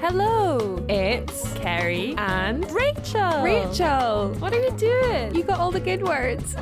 [0.00, 3.42] Hello, It's Kerry and Rachel.
[3.42, 4.28] Rachel.
[4.38, 5.34] what are you doing?
[5.34, 6.54] You got all the good words.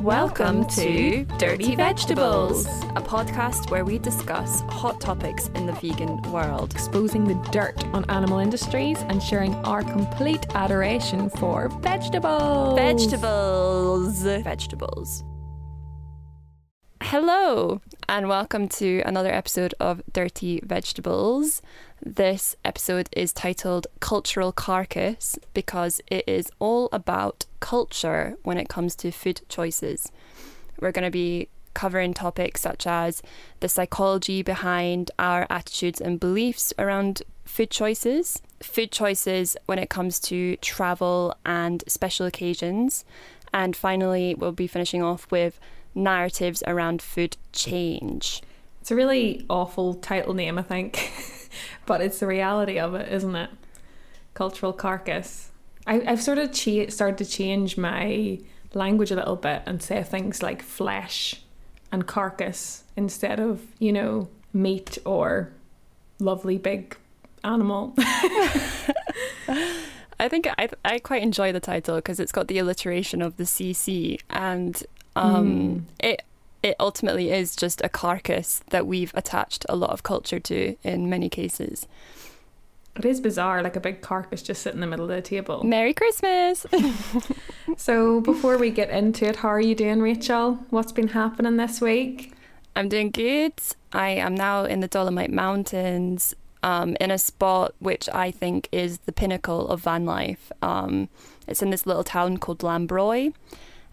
[0.00, 6.72] Welcome to Dirty Vegetables, a podcast where we discuss hot topics in the vegan world.
[6.72, 12.78] Exposing the dirt on animal industries and sharing our complete adoration for vegetables.
[12.78, 14.22] Vegetables.
[14.22, 15.24] Vegetables.
[17.10, 21.62] Hello, and welcome to another episode of Dirty Vegetables.
[22.04, 28.94] This episode is titled Cultural Carcass because it is all about culture when it comes
[28.96, 30.12] to food choices.
[30.82, 33.22] We're going to be covering topics such as
[33.60, 40.20] the psychology behind our attitudes and beliefs around food choices, food choices when it comes
[40.20, 43.06] to travel and special occasions,
[43.54, 45.58] and finally, we'll be finishing off with
[45.98, 48.42] narratives around food change.
[48.80, 51.12] It's a really awful title name, I think,
[51.86, 53.50] but it's the reality of it, isn't it?
[54.34, 55.50] Cultural carcass.
[55.86, 58.38] I, I've sort of cha- started to change my
[58.74, 61.42] language a little bit and say things like flesh
[61.90, 65.50] and carcass instead of, you know, meat or
[66.18, 66.96] lovely big
[67.44, 67.94] animal.
[70.20, 73.44] I think I, I quite enjoy the title because it's got the alliteration of the
[73.44, 74.82] CC and
[75.18, 76.22] um, it
[76.62, 81.08] it ultimately is just a carcass that we've attached a lot of culture to in
[81.08, 81.86] many cases.
[82.96, 85.62] It is bizarre, like a big carcass just sitting in the middle of the table.
[85.62, 86.66] Merry Christmas!
[87.76, 90.58] So before we get into it, how are you doing, Rachel?
[90.70, 92.32] What's been happening this week?
[92.74, 93.52] I'm doing good.
[93.92, 98.98] I am now in the Dolomite Mountains, um, in a spot which I think is
[98.98, 100.50] the pinnacle of van life.
[100.62, 101.08] Um,
[101.46, 103.32] it's in this little town called Lambroy,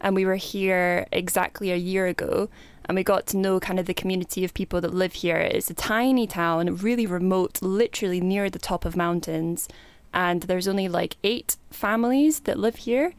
[0.02, 2.50] and we were here exactly a year ago,
[2.86, 5.38] and we got to know kind of the community of people that live here.
[5.38, 9.68] It's a tiny town, really remote, literally near the top of mountains,
[10.14, 13.14] and there's only like eight families that live here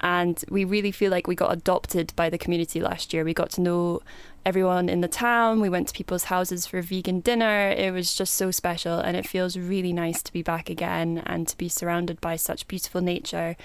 [0.00, 3.24] and we really feel like we got adopted by the community last year.
[3.24, 4.00] We got to know
[4.46, 5.60] everyone in the town.
[5.60, 7.70] We went to people's houses for vegan dinner.
[7.70, 11.48] It was just so special, and it feels really nice to be back again and
[11.48, 13.56] to be surrounded by such beautiful nature.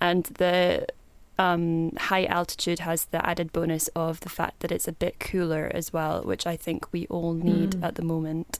[0.00, 0.86] And the
[1.42, 5.70] um, high altitude has the added bonus of the fact that it's a bit cooler
[5.74, 7.82] as well, which I think we all need Mm.
[7.86, 8.58] at the moment.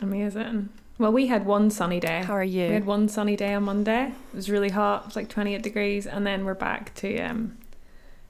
[0.00, 0.68] Amazing.
[0.98, 2.22] Well, we had one sunny day.
[2.24, 2.68] How are you?
[2.68, 4.12] We had one sunny day on Monday.
[4.32, 5.02] It was really hot.
[5.02, 7.56] It was like 28 degrees, and then we're back to um,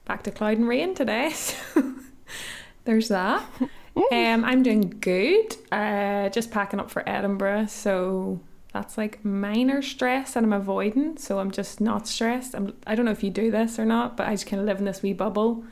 [0.05, 1.31] back to cloud and rain today.
[1.31, 1.93] So
[2.85, 3.43] there's that.
[4.13, 5.57] Um, I'm doing good.
[5.69, 8.39] Uh, just packing up for Edinburgh, so
[8.73, 11.17] that's like minor stress that I'm avoiding.
[11.17, 12.55] So I'm just not stressed.
[12.55, 12.73] I'm.
[12.87, 14.79] I don't know if you do this or not, but I just kind of live
[14.79, 15.63] in this wee bubble,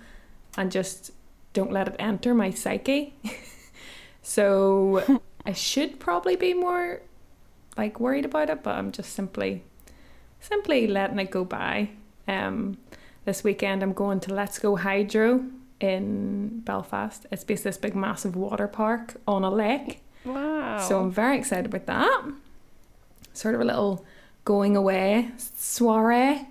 [0.57, 1.11] and just
[1.53, 3.15] don't let it enter my psyche.
[4.21, 7.01] so I should probably be more
[7.77, 9.63] like worried about it, but I'm just simply
[10.39, 11.89] simply letting it go by.
[12.27, 12.77] Um,
[13.25, 15.45] this weekend I'm going to Let's Go Hydro
[15.79, 17.25] in Belfast.
[17.31, 20.03] It's basically this big massive water park on a lake.
[20.25, 20.79] Wow.
[20.79, 22.23] So I'm very excited about that.
[23.39, 24.05] Sort of a little
[24.43, 26.45] going away soiree.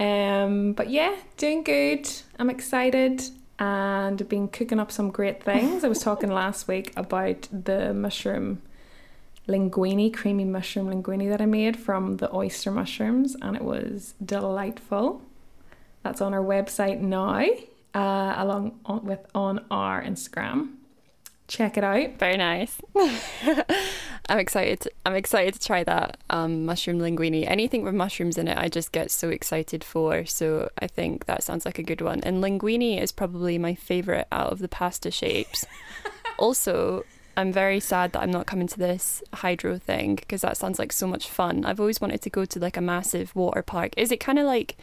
[0.00, 2.10] Um, but yeah, doing good.
[2.38, 3.24] I'm excited
[3.58, 5.84] and been cooking up some great things.
[5.84, 8.62] I was talking last week about the mushroom
[9.46, 15.20] linguine, creamy mushroom linguine that I made from the oyster mushrooms, and it was delightful.
[16.04, 17.44] That's on our website now,
[17.92, 20.76] uh, along on, with on our Instagram.
[21.46, 22.18] Check it out.
[22.18, 22.80] Very nice.
[24.28, 24.88] I'm excited.
[25.04, 27.46] I'm excited to try that um, mushroom linguine.
[27.46, 30.24] Anything with mushrooms in it, I just get so excited for.
[30.24, 32.20] So I think that sounds like a good one.
[32.22, 35.66] And linguine is probably my favorite out of the pasta shapes.
[36.38, 37.04] also,
[37.36, 40.92] I'm very sad that I'm not coming to this hydro thing because that sounds like
[40.92, 41.66] so much fun.
[41.66, 43.92] I've always wanted to go to like a massive water park.
[43.98, 44.78] Is it kind of like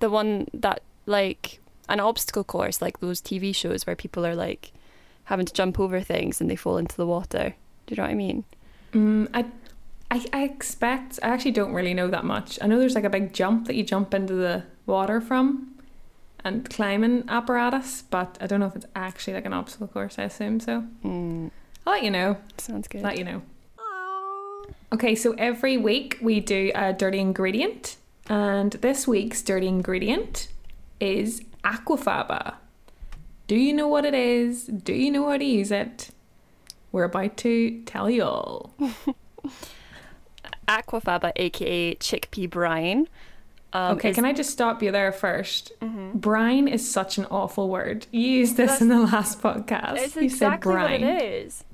[0.00, 4.72] the one that like an obstacle course, like those TV shows where people are like
[5.24, 7.54] having to jump over things and they fall into the water.
[7.86, 8.44] Do you know what I mean?
[8.92, 9.46] Mm, I,
[10.10, 11.18] I, I expect.
[11.22, 12.58] I actually don't really know that much.
[12.60, 15.72] I know there's like a big jump that you jump into the water from,
[16.44, 20.18] and climbing apparatus, but I don't know if it's actually like an obstacle course.
[20.18, 20.84] I assume so.
[21.04, 21.50] Mm,
[21.86, 22.36] I'll let you know.
[22.58, 23.02] sounds good.
[23.02, 23.42] Let you know.
[24.92, 27.96] Okay, so every week we do a dirty ingredient,
[28.28, 30.48] and this week's dirty ingredient
[31.00, 32.54] is aquafaba.
[33.46, 34.64] Do you know what it is?
[34.64, 36.10] Do you know how to use it?
[36.90, 38.74] We're about to tell you all.
[40.68, 43.08] Aquafaba, aka chickpea brine.
[43.72, 46.12] Um, okay, is- can I just stop you there 1st Mhm.
[46.14, 48.06] Brine is such an awful word.
[48.10, 49.96] You used this That's- in the last podcast.
[49.98, 51.00] It's you exactly said brine.
[51.02, 51.64] what it is.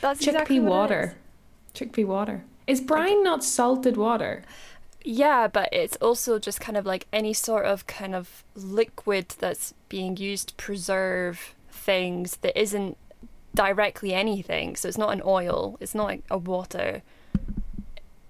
[0.00, 1.14] That's Chickpea exactly water.
[1.74, 2.44] Chickpea water.
[2.66, 4.42] Is brine not salted water?
[5.04, 9.74] Yeah, but it's also just kind of like any sort of kind of liquid that's
[9.88, 12.96] being used to preserve things that isn't
[13.54, 14.76] directly anything.
[14.76, 17.02] So it's not an oil, it's not like a water.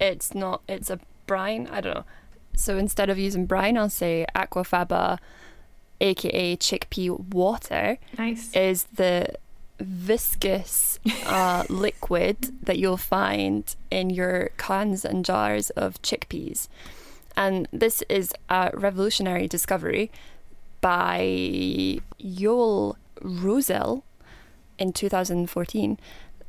[0.00, 2.04] It's not it's a brine, I don't know.
[2.54, 5.18] So instead of using brine, I'll say aquafaba
[6.00, 8.54] aka chickpea water Nice.
[8.54, 9.34] is the
[9.80, 16.68] viscous uh, liquid that you'll find in your cans and jars of chickpeas.
[17.36, 20.10] And this is a revolutionary discovery
[20.80, 24.02] by Joel Roessel
[24.78, 25.98] in 2014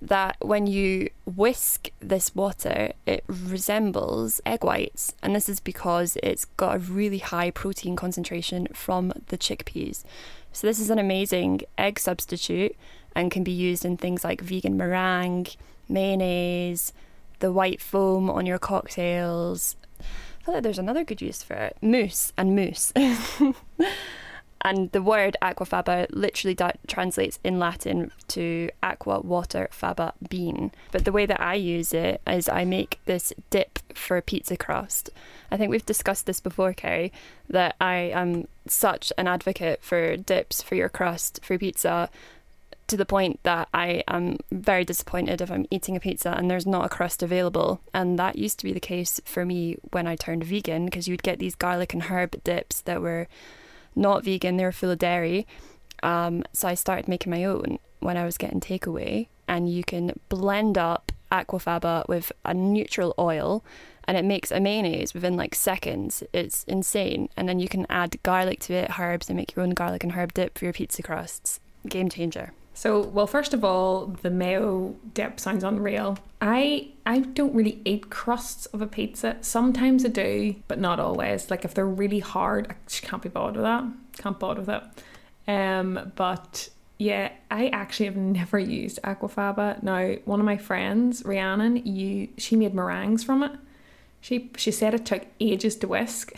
[0.02, 5.14] that when you whisk this water, it resembles egg whites.
[5.22, 10.04] And this is because it's got a really high protein concentration from the chickpeas.
[10.52, 12.76] So, this is an amazing egg substitute
[13.16, 15.48] and can be used in things like vegan meringue,
[15.88, 16.94] mayonnaise,
[17.40, 19.76] the white foam on your cocktails.
[20.00, 22.94] I feel like there's another good use for it mousse and mousse.
[24.62, 30.72] and the word aquafaba literally da- translates in Latin to aqua, water, faba, bean.
[30.92, 35.10] But the way that I use it is I make this dip for pizza crust.
[35.52, 37.12] I think we've discussed this before, Kerry,
[37.50, 42.10] that I am such an advocate for dips for your crust for pizza
[42.90, 46.66] to the point that I am very disappointed if I'm eating a pizza and there's
[46.66, 47.82] not a crust available.
[47.94, 51.24] And that used to be the case for me when I turned vegan because you'd
[51.24, 53.28] get these garlic and herb dips that were
[53.96, 55.48] not vegan, they were full of dairy.
[56.04, 59.28] Um, so I started making my own when I was getting takeaway.
[59.48, 63.64] And you can blend up aquafaba with a neutral oil
[64.06, 66.24] and it makes a mayonnaise within like seconds.
[66.34, 67.30] It's insane.
[67.38, 70.14] And then you can add garlic to it, herbs, and make your own garlic and
[70.14, 71.60] herb dip for your pizza crusts.
[71.88, 72.52] Game changer.
[72.80, 76.18] So, well, first of all, the mayo dip sounds unreal.
[76.40, 79.36] I I don't really eat crusts of a pizza.
[79.42, 81.52] Sometimes I do, but not always.
[81.52, 83.84] Like if they're really hard, I just can't be bothered with that.
[84.20, 84.84] Can't bother with it.
[85.46, 89.84] Um, but yeah, I actually have never used aquafaba.
[89.84, 93.52] Now, one of my friends, Rhiannon, you she made meringues from it.
[94.22, 96.32] She she said it took ages to whisk,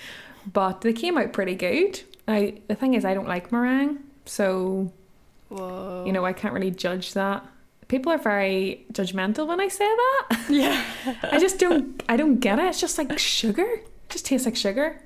[0.54, 2.00] but they came out pretty good.
[2.26, 4.90] Now, the thing is, I don't like meringue, so
[5.52, 6.04] Whoa.
[6.06, 7.44] you know, I can't really judge that.
[7.88, 10.38] People are very judgmental when I say that.
[10.48, 10.82] yeah.
[11.22, 12.64] I just don't I don't get it.
[12.66, 13.64] It's just like sugar.
[13.64, 15.00] It just tastes like sugar.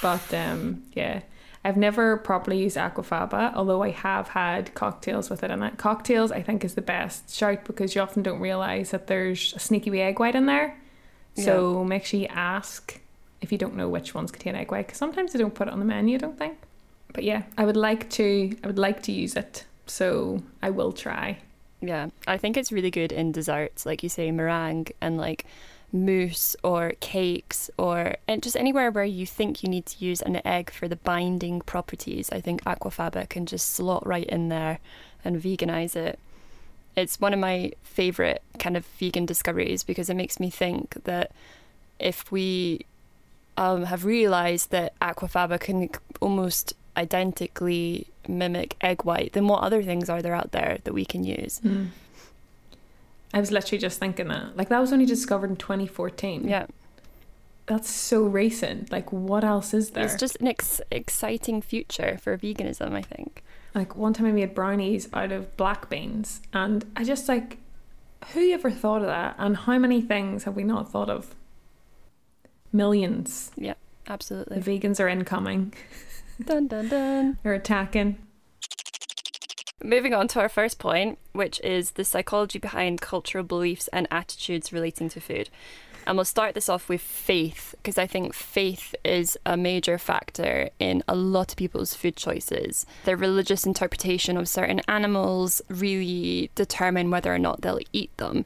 [0.00, 1.22] But um yeah.
[1.64, 5.78] I've never properly used aquafaba, although I have had cocktails with it in it.
[5.78, 9.58] Cocktails I think is the best shout because you often don't realise that there's a
[9.58, 10.78] sneaky wee egg white in there.
[11.34, 12.98] So make sure you ask
[13.40, 15.72] if you don't know which ones contain egg white, because sometimes they don't put it
[15.72, 16.56] on the menu, I don't think.
[17.16, 19.64] But yeah, I would like to I would like to use it.
[19.86, 21.38] So I will try.
[21.80, 25.46] Yeah, I think it's really good in desserts, like you say, meringue and like
[25.90, 30.46] mousse or cakes or and just anywhere where you think you need to use an
[30.46, 32.30] egg for the binding properties.
[32.30, 34.78] I think aquafaba can just slot right in there
[35.24, 36.18] and veganize it.
[36.96, 41.32] It's one of my favorite kind of vegan discoveries because it makes me think that
[41.98, 42.84] if we
[43.56, 45.88] um, have realized that aquafaba can
[46.20, 51.04] almost identically mimic egg white, then what other things are there out there that we
[51.04, 51.58] can use?
[51.58, 51.86] Hmm.
[53.34, 54.56] I was literally just thinking that.
[54.56, 56.48] Like that was only discovered in 2014.
[56.48, 56.66] Yeah,
[57.66, 58.90] That's so recent.
[58.90, 60.04] Like what else is there?
[60.04, 63.42] it's just an ex- exciting future for veganism, I think.
[63.74, 67.58] like one time I made brownies out of black beans and I just like
[68.32, 71.34] who ever thought of that and how many things have we not thought of?
[72.72, 73.50] Millions.
[73.56, 73.74] Yeah,
[74.08, 74.58] Absolutely.
[74.60, 75.72] vegans are incoming.
[76.44, 77.38] dun dun dun.
[77.42, 78.18] They're attacking.
[79.82, 84.72] Moving on to our first point, which is the psychology behind cultural beliefs and attitudes
[84.72, 85.50] relating to food.
[86.06, 90.70] And we'll start this off with faith, because I think faith is a major factor
[90.78, 92.86] in a lot of people's food choices.
[93.04, 98.44] Their religious interpretation of certain animals really determine whether or not they'll eat them.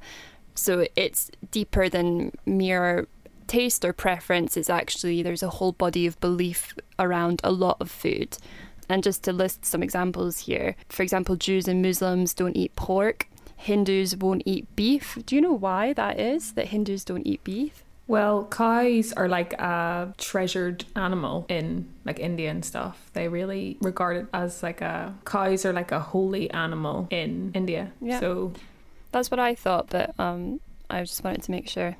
[0.54, 3.06] So it's deeper than mere
[3.50, 4.56] taste or preference.
[4.56, 8.38] It's actually, there's a whole body of belief around a lot of food.
[8.88, 13.26] And just to list some examples here, for example, Jews and Muslims don't eat pork.
[13.56, 15.18] Hindus won't eat beef.
[15.26, 16.52] Do you know why that is?
[16.52, 17.84] That Hindus don't eat beef?
[18.06, 23.10] Well, cows are like a treasured animal in like India and stuff.
[23.12, 27.92] They really regard it as like a cows are like a holy animal in India.
[28.00, 28.20] Yeah.
[28.20, 28.52] So
[29.12, 31.96] That's what I thought, but um, I just wanted to make sure.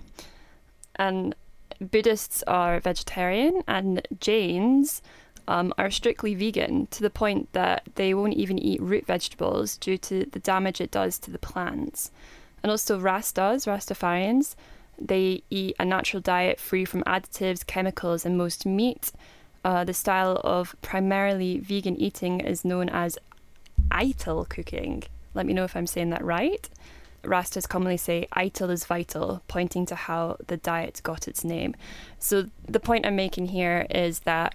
[1.00, 1.34] And
[1.80, 5.00] Buddhists are vegetarian, and Jains
[5.48, 9.96] um, are strictly vegan to the point that they won't even eat root vegetables due
[9.96, 12.10] to the damage it does to the plants.
[12.62, 14.56] And also, Rastas, Rastafarians,
[15.00, 19.10] they eat a natural diet free from additives, chemicals, and most meat.
[19.64, 23.16] Uh, the style of primarily vegan eating is known as
[23.90, 25.04] Ital cooking.
[25.32, 26.68] Let me know if I'm saying that right.
[27.22, 31.74] Rastas commonly say Ital is vital, pointing to how the diet got its name.
[32.18, 34.54] So the point I'm making here is that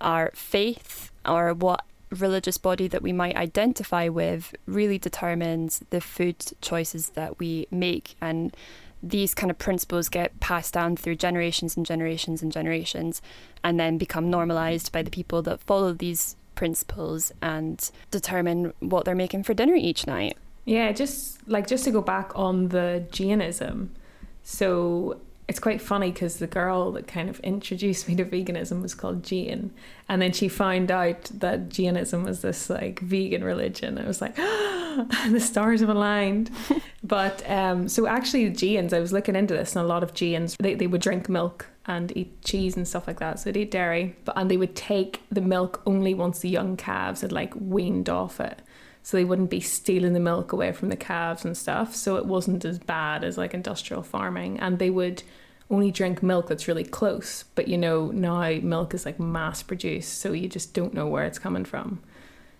[0.00, 6.36] our faith or what religious body that we might identify with really determines the food
[6.60, 8.56] choices that we make and
[9.02, 13.20] these kind of principles get passed down through generations and generations and generations
[13.62, 19.14] and then become normalized by the people that follow these principles and determine what they're
[19.14, 20.38] making for dinner each night.
[20.64, 23.94] Yeah, just like just to go back on the Jainism.
[24.42, 28.94] So it's quite funny because the girl that kind of introduced me to veganism was
[28.94, 29.72] called Jane,
[30.08, 33.98] and then she found out that Jainism was this like vegan religion.
[33.98, 36.50] I was like, the stars have aligned.
[37.04, 40.14] but um, so actually, the Jains, I was looking into this, and a lot of
[40.14, 43.38] Jains they they would drink milk and eat cheese and stuff like that.
[43.38, 46.78] So they'd eat dairy, but and they would take the milk only once the young
[46.78, 48.62] calves had like weaned off it
[49.04, 51.94] so they wouldn't be stealing the milk away from the calves and stuff.
[51.94, 55.22] So it wasn't as bad as like industrial farming, and they would
[55.70, 57.44] only drink milk that's really close.
[57.54, 61.24] But you know, now milk is like mass produced, so you just don't know where
[61.24, 62.00] it's coming from.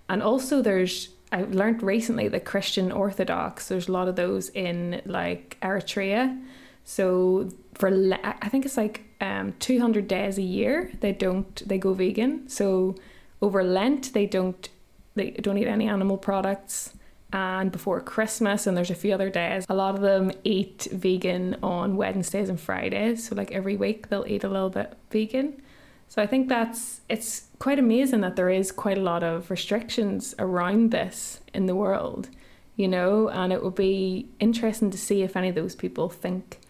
[0.07, 5.01] And also, there's I learned recently that Christian Orthodox, there's a lot of those in
[5.07, 6.41] like Eritrea.
[6.85, 7.89] So for
[8.23, 12.51] I think it's like um, 200 days a year they don't they go vegan.
[12.51, 12.97] So
[13.41, 14.69] over Lent they don't
[15.15, 16.95] they don't eat any animal products.
[17.33, 21.57] And before Christmas, and there's a few other days, a lot of them eat vegan
[21.65, 23.29] on Wednesdays and Fridays.
[23.29, 25.61] So, like every week, they'll eat a little bit vegan.
[26.09, 30.35] So, I think that's it's quite amazing that there is quite a lot of restrictions
[30.39, 32.29] around this in the world,
[32.77, 36.61] you know, and it would be interesting to see if any of those people think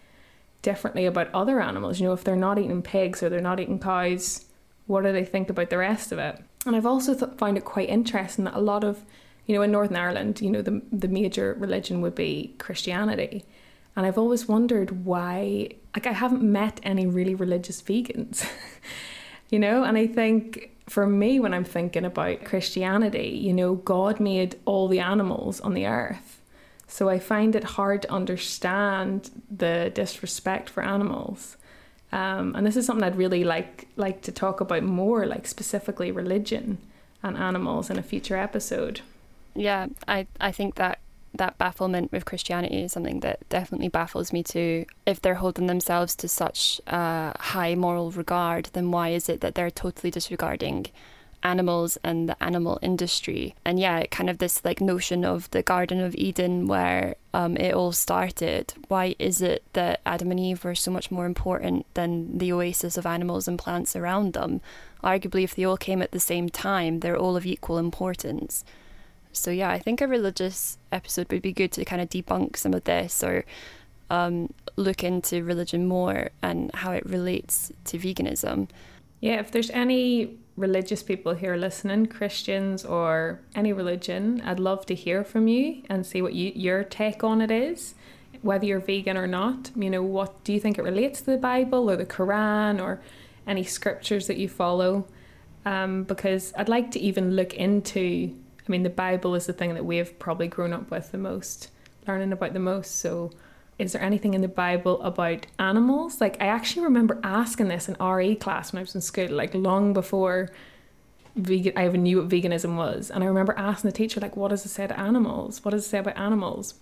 [0.63, 1.99] differently about other animals.
[1.99, 4.45] You know, if they're not eating pigs or they're not eating cows,
[4.87, 6.41] what do they think about the rest of it?
[6.65, 9.05] And I've also th- found it quite interesting that a lot of,
[9.45, 13.45] you know, in Northern Ireland, you know, the, the major religion would be Christianity.
[13.95, 18.49] And I've always wondered why, like, I haven't met any really religious vegans,
[19.49, 19.83] you know?
[19.83, 24.87] And I think for me, when I'm thinking about Christianity, you know, God made all
[24.87, 26.41] the animals on the earth.
[26.87, 31.57] So I find it hard to understand the disrespect for animals.
[32.15, 36.11] Um, and this is something I'd really like like to talk about more, like specifically
[36.11, 36.77] religion
[37.21, 39.01] and animals in a future episode.
[39.53, 40.99] Yeah, I, I think that
[41.33, 44.85] that bafflement with Christianity is something that definitely baffles me too.
[45.05, 49.55] If they're holding themselves to such uh, high moral regard, then why is it that
[49.55, 50.85] they're totally disregarding
[51.43, 53.55] animals and the animal industry.
[53.63, 57.73] And yeah, kind of this like notion of the Garden of Eden where um, it
[57.73, 58.73] all started.
[58.87, 62.97] Why is it that Adam and Eve were so much more important than the oasis
[62.97, 64.61] of animals and plants around them?
[65.03, 68.63] Arguably, if they all came at the same time, they're all of equal importance.
[69.31, 72.73] So yeah, I think a religious episode would be good to kind of debunk some
[72.73, 73.45] of this or
[74.09, 78.69] um, look into religion more and how it relates to veganism.
[79.25, 84.93] Yeah, if there's any religious people here listening, Christians or any religion, I'd love to
[84.93, 87.95] hear from you and see what you, your take on it is,
[88.43, 89.71] whether you're vegan or not.
[89.75, 93.01] You know, what do you think it relates to the Bible or the Quran or
[93.47, 95.07] any scriptures that you follow?
[95.65, 99.73] Um, because I'd like to even look into, I mean, the Bible is the thing
[99.73, 101.71] that we've probably grown up with the most,
[102.07, 102.97] learning about the most.
[102.99, 103.31] So,
[103.77, 106.21] is there anything in the Bible about animals?
[106.21, 109.53] Like, I actually remember asking this in RE class when I was in school, like
[109.53, 110.49] long before
[111.35, 113.11] vegan, I even knew what veganism was.
[113.11, 115.63] And I remember asking the teacher, like, what does it say to animals?
[115.63, 116.75] What does it say about animals?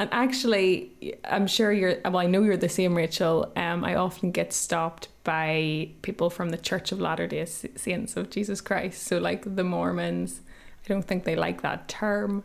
[0.00, 0.92] And actually,
[1.24, 3.50] I'm sure you're, well, I know you're the same, Rachel.
[3.56, 8.30] Um, I often get stopped by people from the Church of Latter day Saints of
[8.30, 9.02] Jesus Christ.
[9.02, 10.40] So, like the Mormons,
[10.84, 12.44] I don't think they like that term.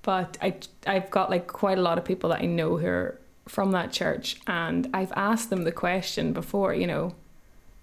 [0.00, 3.20] But I, I've got like quite a lot of people that I know who are
[3.46, 7.14] from that church and I've asked them the question before, you know,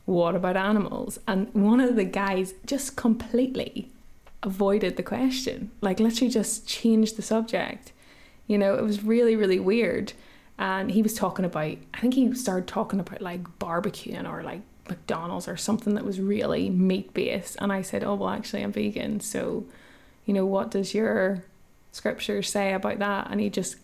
[0.06, 1.20] what about animals?
[1.28, 3.92] And one of the guys just completely
[4.44, 7.94] avoided the question, like literally just changed the subject.
[8.48, 10.14] You know, it was really, really weird.
[10.58, 14.62] And he was talking about, I think he started talking about like barbecuing or like
[14.90, 17.56] McDonald's or something that was really meat based.
[17.60, 19.20] And I said, Oh, well, actually, I'm vegan.
[19.20, 19.66] So,
[20.26, 21.44] you know, what does your
[21.92, 23.28] scripture say about that?
[23.30, 23.78] And he just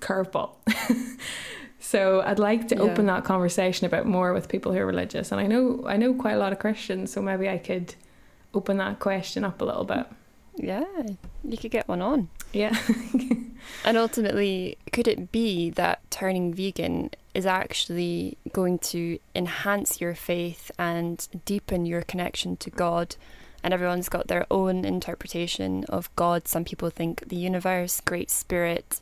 [0.00, 0.56] curveball.
[1.80, 2.82] so I'd like to yeah.
[2.82, 5.32] open that conversation about more with people who are religious.
[5.32, 7.94] And I know I know quite a lot of Christians, so maybe I could
[8.54, 10.06] open that question up a little bit.
[10.56, 10.84] Yeah,
[11.44, 12.28] you could get one on.
[12.52, 12.76] Yeah.
[13.84, 20.70] And ultimately, could it be that turning vegan is actually going to enhance your faith
[20.78, 23.16] and deepen your connection to God?
[23.62, 26.48] And everyone's got their own interpretation of God.
[26.48, 29.00] Some people think the universe, great spirit,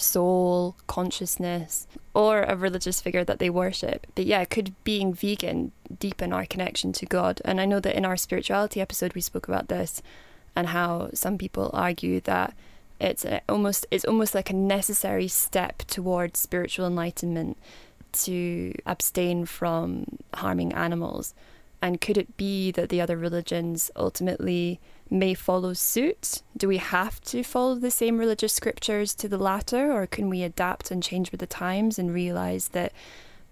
[0.00, 4.06] soul, consciousness, or a religious figure that they worship.
[4.14, 7.40] But yeah, could being vegan deepen our connection to God?
[7.44, 10.02] And I know that in our spirituality episode, we spoke about this
[10.56, 12.54] and how some people argue that
[13.00, 17.56] it's almost it's almost like a necessary step towards spiritual enlightenment
[18.12, 21.34] to abstain from harming animals.
[21.82, 24.80] And could it be that the other religions ultimately
[25.10, 26.42] may follow suit?
[26.56, 30.42] Do we have to follow the same religious scriptures to the latter, or can we
[30.42, 32.92] adapt and change with the times and realize that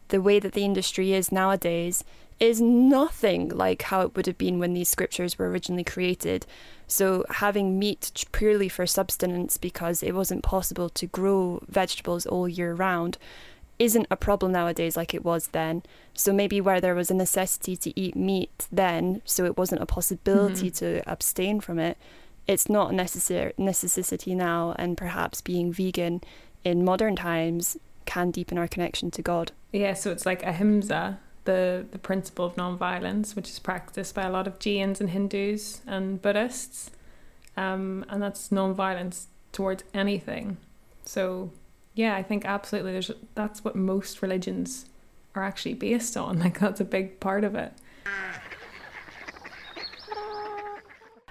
[0.09, 2.05] the way that the industry is nowadays
[2.41, 6.47] is nothing like how it would have been when these scriptures were originally created?
[6.87, 12.75] So, having meat purely for subsistence because it wasn't possible to grow vegetables all year
[12.75, 13.19] round
[13.79, 15.83] isn't a problem nowadays like it was then.
[16.15, 19.87] So maybe where there was a necessity to eat meat then, so it wasn't a
[19.87, 20.85] possibility Mm-hmm.
[20.87, 21.97] to abstain from it,
[22.47, 24.75] it's not a necessary necessity now.
[24.79, 26.23] And perhaps being vegan
[26.65, 29.53] in modern times can deepen our connection to God.
[29.73, 34.31] Yeah, so it's like ahimsa, the the principle of non-violence, which is practiced by a
[34.31, 36.91] lot of Jains and Hindus and Buddhists,
[37.57, 40.57] um, and that's non-violence towards anything.
[41.05, 41.51] So,
[41.99, 42.93] yeah, I think absolutely.
[42.93, 44.87] There's that's what most religions
[45.35, 46.39] are actually based on.
[46.45, 47.73] Like that's a big part of it.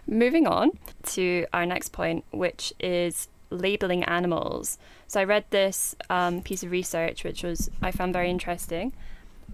[0.05, 0.71] Moving on
[1.13, 4.77] to our next point, which is labeling animals.
[5.07, 8.91] So I read this um, piece of research, which was I found very interesting,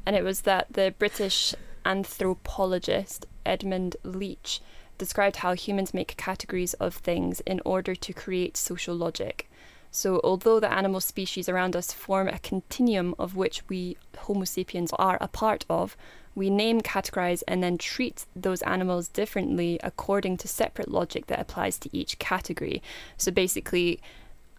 [0.07, 1.53] and it was that the British
[1.85, 4.61] anthropologist Edmund Leach
[4.97, 9.47] described how humans make categories of things in order to create social logic.
[9.95, 14.91] So, although the animal species around us form a continuum of which we Homo sapiens
[14.97, 15.95] are a part of,
[16.33, 21.77] we name, categorize, and then treat those animals differently according to separate logic that applies
[21.77, 22.81] to each category.
[23.17, 23.99] So, basically,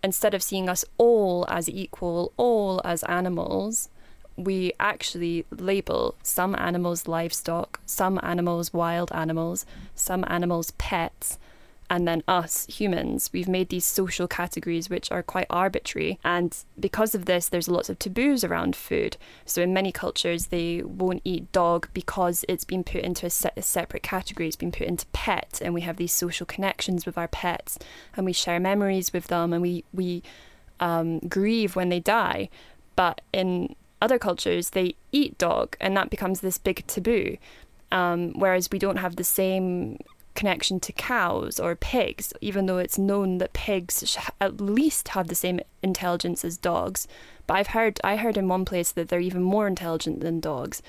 [0.05, 3.89] instead of seeing us all as equal, all as animals,
[4.37, 9.67] we actually label some animals livestock, some animals wild animals,
[9.97, 11.41] some animals pets,
[11.91, 13.31] and then us humans.
[13.33, 17.89] We've made these social categories which are quite arbitrary, and because of this, there's lots
[17.89, 19.17] of taboos around food.
[19.45, 23.51] So, in many cultures, they won't eat dog because it's been put into a, se-
[23.57, 27.19] a separate category, it's been put into pet, and we have these social connections with
[27.19, 27.79] our pets,
[28.17, 30.23] and we share memories with them, and we, we
[30.81, 32.49] um, grieve when they die.
[32.97, 37.37] But in other cultures, they eat dog, and that becomes this big taboo.
[37.93, 39.99] Um, whereas we don't have the same
[40.35, 45.35] connection to cows or pigs, even though it's known that pigs at least have the
[45.35, 47.07] same intelligence as dogs.
[47.47, 50.83] But I've heard I heard in one place that they're even more intelligent than dogs.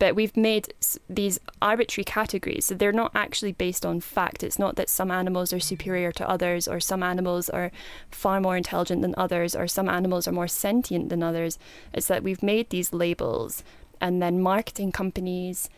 [0.00, 0.74] But we've made
[1.08, 4.42] these arbitrary categories, so they're not actually based on fact.
[4.42, 7.70] It's not that some animals are superior to others, or some animals are
[8.10, 11.58] far more intelligent than others, or some animals are more sentient than others.
[11.92, 13.62] It's that we've made these labels,
[14.00, 15.70] and then marketing companies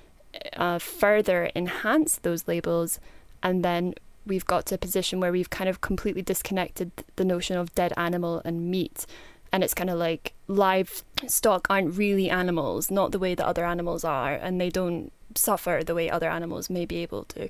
[0.56, 3.00] uh, further enhance those labels,
[3.42, 3.94] and then
[4.26, 7.92] we've got to a position where we've kind of completely disconnected the notion of dead
[7.96, 9.06] animal and meat.
[9.52, 14.04] And it's kind of like livestock aren't really animals, not the way that other animals
[14.04, 17.48] are, and they don't suffer the way other animals may be able to.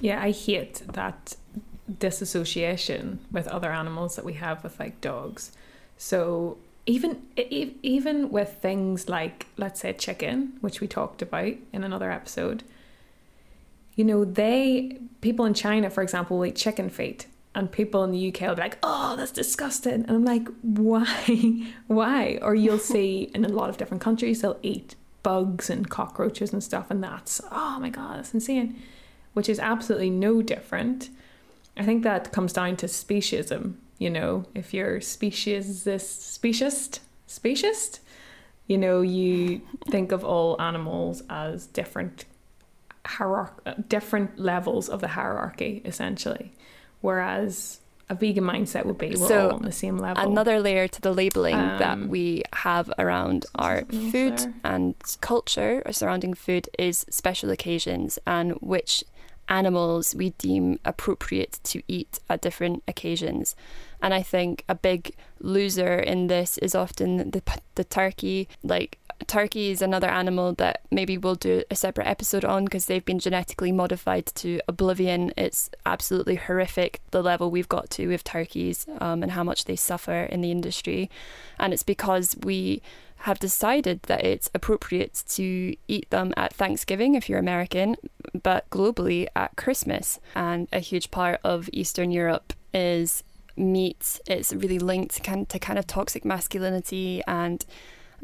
[0.00, 1.36] Yeah, I hate that
[1.98, 5.52] disassociation with other animals that we have with like dogs.
[5.96, 12.10] So even even with things like let's say chicken, which we talked about in another
[12.10, 12.62] episode,
[13.96, 17.26] you know, they people in China, for example, will eat chicken feet.
[17.56, 20.04] And people in the UK will be like, oh, that's disgusting.
[20.06, 21.72] And I'm like, why?
[21.86, 22.38] why?
[22.42, 26.62] Or you'll see in a lot of different countries, they'll eat bugs and cockroaches and
[26.62, 26.90] stuff.
[26.90, 28.82] And that's, oh my God, that's insane.
[29.34, 31.10] Which is absolutely no different.
[31.76, 33.74] I think that comes down to speciesism.
[33.98, 38.00] You know, if you're speciesist, speciesist, speciesist,
[38.66, 42.24] you know, you think of all animals as different
[43.06, 46.52] hierarch- different levels of the hierarchy, essentially.
[47.00, 50.22] Whereas a vegan mindset would be we're So, all on the same level.
[50.22, 54.54] Another layer to the labeling that Um, we have around our food there.
[54.64, 59.04] and culture or surrounding food is special occasions and which
[59.48, 63.54] animals we deem appropriate to eat at different occasions.
[64.04, 67.42] And I think a big loser in this is often the
[67.74, 68.48] the turkey.
[68.62, 73.04] Like turkey is another animal that maybe we'll do a separate episode on because they've
[73.04, 75.32] been genetically modified to oblivion.
[75.38, 79.74] It's absolutely horrific the level we've got to with turkeys um, and how much they
[79.74, 81.08] suffer in the industry.
[81.58, 82.82] And it's because we
[83.20, 87.96] have decided that it's appropriate to eat them at Thanksgiving if you're American,
[88.42, 90.20] but globally at Christmas.
[90.34, 93.22] And a huge part of Eastern Europe is
[93.56, 94.20] meat.
[94.26, 97.64] It's really linked to kind of toxic masculinity and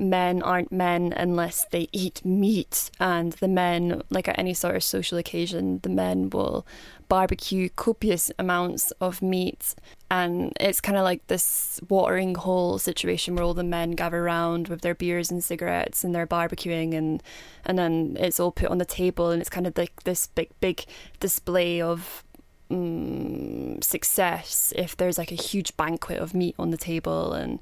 [0.01, 2.91] men aren't men unless they eat meat.
[2.99, 6.67] And the men, like at any sort of social occasion, the men will
[7.09, 9.75] barbecue copious amounts of meat.
[10.11, 14.69] And it's kind of like this watering hole situation where all the men gather around
[14.69, 17.23] with their beers and cigarettes and they're barbecuing and
[17.65, 20.49] and then it's all put on the table and it's kind of like this big
[20.61, 20.85] big
[21.21, 22.25] display of
[22.71, 27.61] um, success if there's like a huge banquet of meat on the table and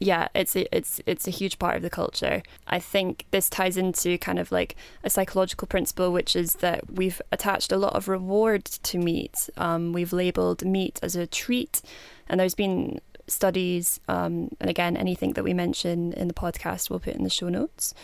[0.00, 2.42] yeah, it's a, it's it's a huge part of the culture.
[2.66, 7.22] I think this ties into kind of like a psychological principle, which is that we've
[7.30, 9.48] attached a lot of reward to meat.
[9.56, 11.80] Um, we've labeled meat as a treat,
[12.28, 17.00] and there's been studies, um, and again, anything that we mention in the podcast, we'll
[17.00, 17.94] put in the show notes.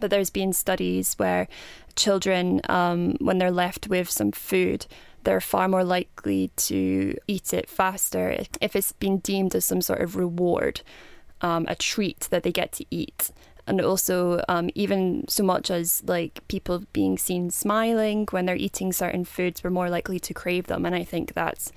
[0.00, 1.46] But there's been studies where
[1.94, 4.86] children, um, when they're left with some food,
[5.24, 10.00] they're far more likely to eat it faster if it's been deemed as some sort
[10.00, 10.82] of reward
[11.40, 13.30] um, a treat that they get to eat.
[13.66, 18.92] And also, um, even so much as like people being seen smiling when they're eating
[18.92, 20.84] certain foods, we're more likely to crave them.
[20.84, 21.70] And I think that's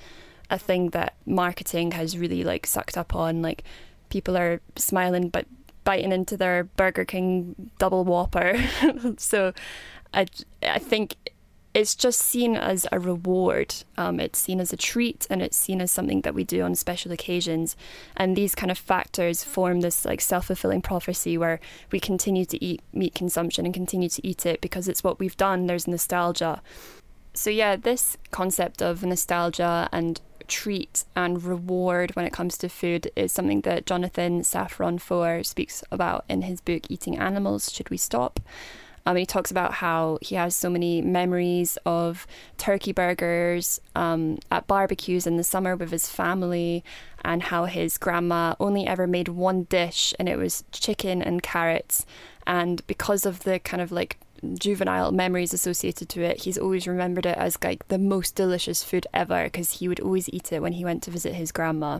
[0.49, 3.41] a thing that marketing has really like sucked up on.
[3.41, 3.63] Like
[4.10, 5.45] people are smiling but
[5.84, 8.58] biting into their Burger King double whopper.
[9.17, 9.53] so
[10.13, 10.25] I,
[10.63, 11.15] I think
[11.73, 13.73] it's just seen as a reward.
[13.97, 16.75] Um, it's seen as a treat, and it's seen as something that we do on
[16.75, 17.75] special occasions.
[18.15, 21.59] And these kind of factors form this like self fulfilling prophecy where
[21.91, 25.38] we continue to eat meat consumption and continue to eat it because it's what we've
[25.38, 25.65] done.
[25.65, 26.62] There's nostalgia.
[27.33, 33.09] So yeah, this concept of nostalgia and treat and reward when it comes to food
[33.15, 37.97] is something that Jonathan Safran Foer speaks about in his book Eating Animals Should We
[37.97, 38.39] Stop?
[39.05, 42.25] Um, he talks about how he has so many memories of
[42.57, 46.83] turkey burgers um, at barbecues in the summer with his family,
[47.23, 52.05] and how his grandma only ever made one dish, and it was chicken and carrots.
[52.47, 54.17] And because of the kind of like
[54.59, 59.07] juvenile memories associated to it, he's always remembered it as like the most delicious food
[59.13, 61.99] ever because he would always eat it when he went to visit his grandma.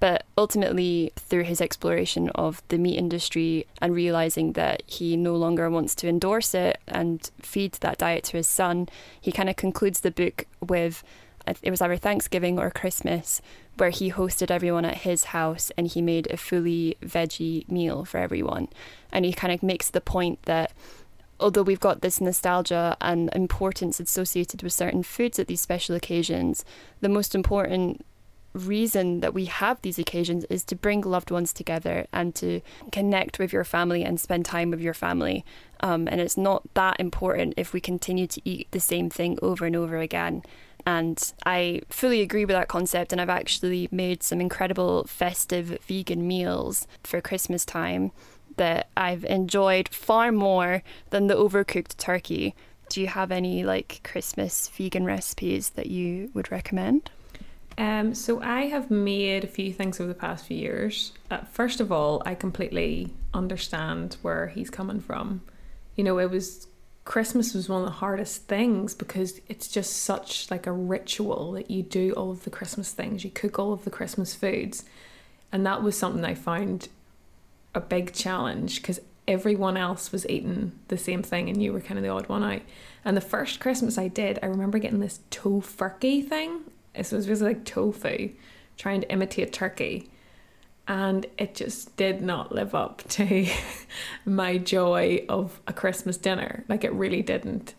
[0.00, 5.70] But ultimately, through his exploration of the meat industry and realizing that he no longer
[5.70, 8.88] wants to endorse it and feed that diet to his son,
[9.20, 11.04] he kind of concludes the book with
[11.62, 13.42] it was either Thanksgiving or Christmas,
[13.76, 18.18] where he hosted everyone at his house and he made a fully veggie meal for
[18.18, 18.68] everyone.
[19.12, 20.72] And he kind of makes the point that
[21.38, 26.64] although we've got this nostalgia and importance associated with certain foods at these special occasions,
[27.00, 28.04] the most important
[28.54, 32.60] reason that we have these occasions is to bring loved ones together and to
[32.92, 35.44] connect with your family and spend time with your family.
[35.80, 39.66] Um, and it's not that important if we continue to eat the same thing over
[39.66, 40.42] and over again.
[40.86, 43.12] And I fully agree with that concept.
[43.12, 48.12] And I've actually made some incredible festive vegan meals for Christmas time
[48.56, 52.54] that I've enjoyed far more than the overcooked turkey.
[52.88, 57.10] Do you have any like Christmas vegan recipes that you would recommend?
[57.76, 61.12] Um, so I have made a few things over the past few years.
[61.30, 65.42] Uh, first of all, I completely understand where he's coming from.
[65.96, 66.68] You know, it was
[67.04, 71.70] Christmas was one of the hardest things because it's just such like a ritual that
[71.70, 73.24] you do all of the Christmas things.
[73.24, 74.84] You cook all of the Christmas foods,
[75.52, 76.88] and that was something I found
[77.74, 81.98] a big challenge because everyone else was eating the same thing and you were kind
[81.98, 82.62] of the odd one out.
[83.04, 86.62] And the first Christmas I did, I remember getting this tofurkey thing
[86.94, 88.30] it was basically like tofu,
[88.76, 90.10] trying to imitate turkey.
[90.86, 93.46] And it just did not live up to
[94.24, 96.64] my joy of a Christmas dinner.
[96.68, 97.74] Like it really didn't.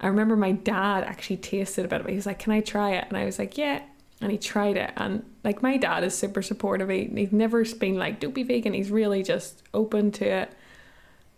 [0.00, 2.10] I remember my dad actually tasted a bit of it.
[2.10, 3.06] He was like, Can I try it?
[3.08, 3.82] And I was like, Yeah.
[4.20, 4.92] And he tried it.
[4.96, 6.88] And like my dad is super supportive.
[6.88, 8.74] He, he's never been like, Don't be vegan.
[8.74, 10.52] He's really just open to it.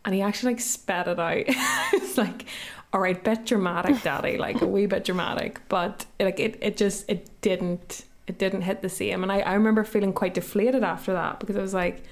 [0.05, 1.45] And he actually like spat it out.
[1.47, 2.47] it's like,
[2.93, 7.05] all right, bit dramatic, daddy, like a wee bit dramatic, but like it, it just
[7.09, 9.23] it didn't it didn't hit the same.
[9.23, 12.03] And I, I remember feeling quite deflated after that because I was like,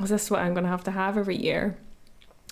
[0.00, 1.76] was this what I'm gonna have to have every year?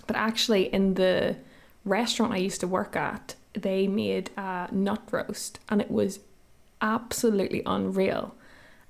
[0.06, 1.36] But actually in the
[1.84, 6.20] restaurant I used to work at, they made a nut roast and it was
[6.80, 8.34] absolutely unreal.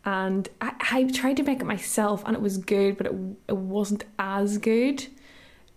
[0.04, 3.14] and I, I tried to make it myself, and it was good, but it
[3.48, 5.06] it wasn't as good.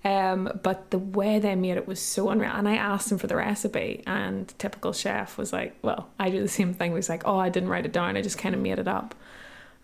[0.05, 2.51] Um, but the way they made it was so unreal.
[2.51, 6.41] And I asked him for the recipe, and typical chef was like, "Well, I do
[6.41, 8.15] the same thing." He was like, "Oh, I didn't write it down.
[8.15, 9.13] I just kind of made it up."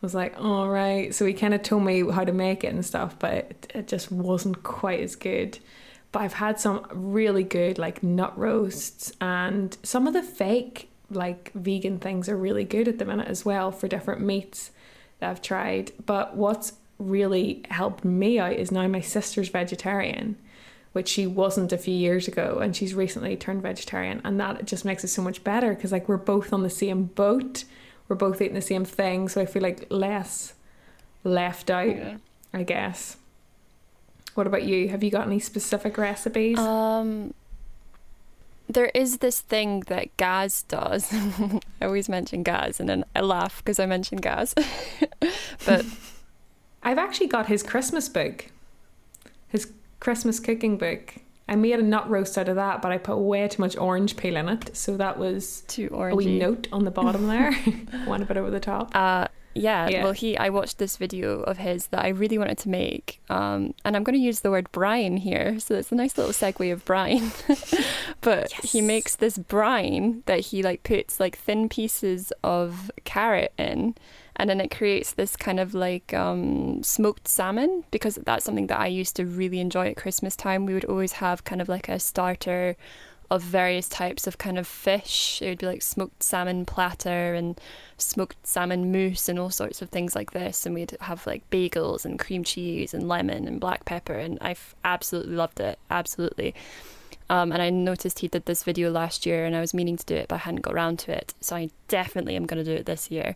[0.02, 2.74] I was like, "All right." So he kind of told me how to make it
[2.74, 5.60] and stuff, but it, it just wasn't quite as good.
[6.12, 11.52] But I've had some really good like nut roasts, and some of the fake like
[11.54, 14.72] vegan things are really good at the minute as well for different meats
[15.20, 15.92] that I've tried.
[16.06, 20.38] But what's really helped me out is now my sister's vegetarian,
[20.94, 24.86] which she wasn't a few years ago, and she's recently turned vegetarian, and that just
[24.86, 27.66] makes it so much better because like we're both on the same boat,
[28.08, 30.54] we're both eating the same thing, so I feel like less
[31.24, 32.18] left out, yeah.
[32.54, 33.18] I guess.
[34.36, 34.90] What about you?
[34.90, 36.60] Have you got any specific recipes?
[36.60, 37.34] Um,
[38.68, 41.14] there is this thing that Gaz does.
[41.82, 44.54] I always mention Gaz, and then I laugh because I mention Gaz,
[45.66, 45.86] but
[46.86, 48.46] I've actually got his Christmas book,
[49.48, 51.16] his Christmas cooking book.
[51.50, 54.16] I made a nut roast out of that, but I put way too much orange
[54.16, 56.12] peel in it, so that was too orangey.
[56.12, 57.54] a wee note on the bottom there.
[58.06, 58.96] one a bit over the top.
[58.96, 62.58] Uh, yeah, yeah, well, he I watched this video of his that I really wanted
[62.60, 65.96] to make, um, and I'm going to use the word brine here, so it's a
[65.96, 67.32] nice little segue of brine.
[68.22, 68.72] but yes.
[68.74, 73.96] he makes this brine that he like puts like thin pieces of carrot in,
[74.38, 78.80] and then it creates this kind of like um, smoked salmon because that's something that
[78.80, 80.66] I used to really enjoy at Christmas time.
[80.66, 82.76] We would always have kind of like a starter
[83.32, 85.42] of various types of kind of fish.
[85.42, 87.60] It would be like smoked salmon platter and
[87.98, 90.66] smoked salmon mousse and all sorts of things like this.
[90.66, 94.14] And we'd have like bagels and cream cheese and lemon and black pepper.
[94.14, 95.80] And I've absolutely loved it.
[95.90, 96.54] Absolutely.
[97.28, 100.06] Um, and I noticed he did this video last year and I was meaning to
[100.06, 101.34] do it, but I hadn't got around to it.
[101.42, 103.36] So I definitely am going to do it this year.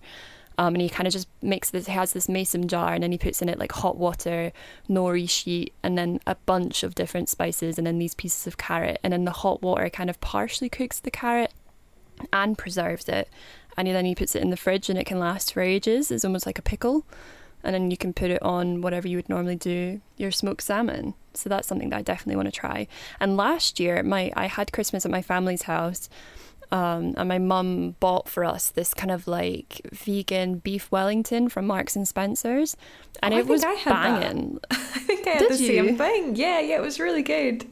[0.59, 3.13] Um, and he kind of just makes this, he has this mason jar and then
[3.13, 4.51] he puts in it like hot water,
[4.89, 8.99] nori sheet, and then a bunch of different spices, and then these pieces of carrot.
[9.01, 11.53] And then the hot water kind of partially cooks the carrot
[12.33, 13.29] and preserves it.
[13.77, 16.11] And then he puts it in the fridge and it can last for ages.
[16.11, 17.05] It's almost like a pickle.
[17.63, 21.13] And then you can put it on whatever you would normally do your smoked salmon.
[21.33, 22.87] So that's something that I definitely want to try.
[23.21, 26.09] And last year, my I had Christmas at my family's house
[26.71, 31.65] um, and my mum bought for us this kind of like vegan beef Wellington from
[31.65, 32.77] Marks and Spencers,
[33.23, 34.59] and oh, it was banging.
[34.71, 35.67] I think I had Did the you?
[35.67, 36.35] same thing.
[36.35, 37.65] Yeah, yeah, it was really good.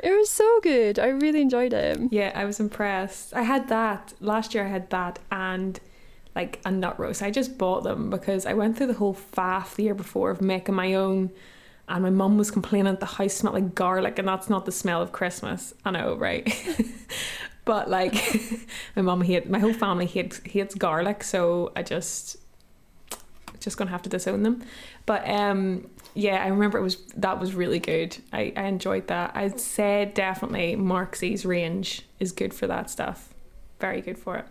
[0.00, 0.98] It was so good.
[0.98, 1.98] I really enjoyed it.
[2.10, 3.34] Yeah, I was impressed.
[3.34, 4.64] I had that last year.
[4.64, 5.80] I had that and
[6.34, 7.22] like a nut roast.
[7.22, 10.42] I just bought them because I went through the whole faff the year before of
[10.42, 11.30] making my own.
[11.88, 14.72] And my mum was complaining that the house smelled like garlic, and that's not the
[14.72, 15.72] smell of Christmas.
[15.84, 16.46] I know, right?
[17.66, 18.14] But like
[18.96, 22.38] my mom hate my whole family hates hates garlic, so I just
[23.60, 24.62] just gonna have to disown them.
[25.04, 28.16] But um yeah, I remember it was that was really good.
[28.32, 29.32] I, I enjoyed that.
[29.34, 33.34] I'd say definitely Marksy's range is good for that stuff.
[33.80, 34.46] Very good for it.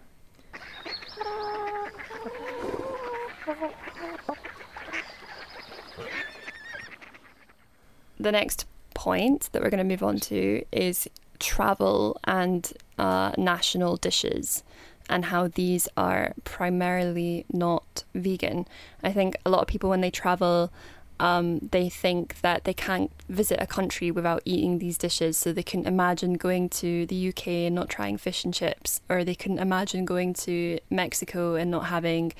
[8.19, 11.07] The next point that we're going to move on to is
[11.39, 14.63] travel and uh, national dishes
[15.09, 18.65] and how these are primarily not vegan.
[19.03, 20.71] I think a lot of people, when they travel,
[21.19, 25.37] um, they think that they can't visit a country without eating these dishes.
[25.37, 29.23] So they can imagine going to the UK and not trying fish and chips, or
[29.23, 32.33] they can imagine going to Mexico and not having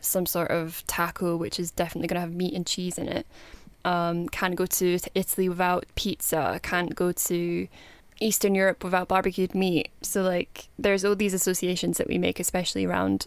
[0.00, 3.26] some sort of taco, which is definitely going to have meat and cheese in it.
[3.84, 6.58] Um, can't go to Italy without pizza.
[6.62, 7.68] Can't go to
[8.20, 9.90] Eastern Europe without barbecued meat.
[10.02, 13.26] So like there's all these associations that we make, especially around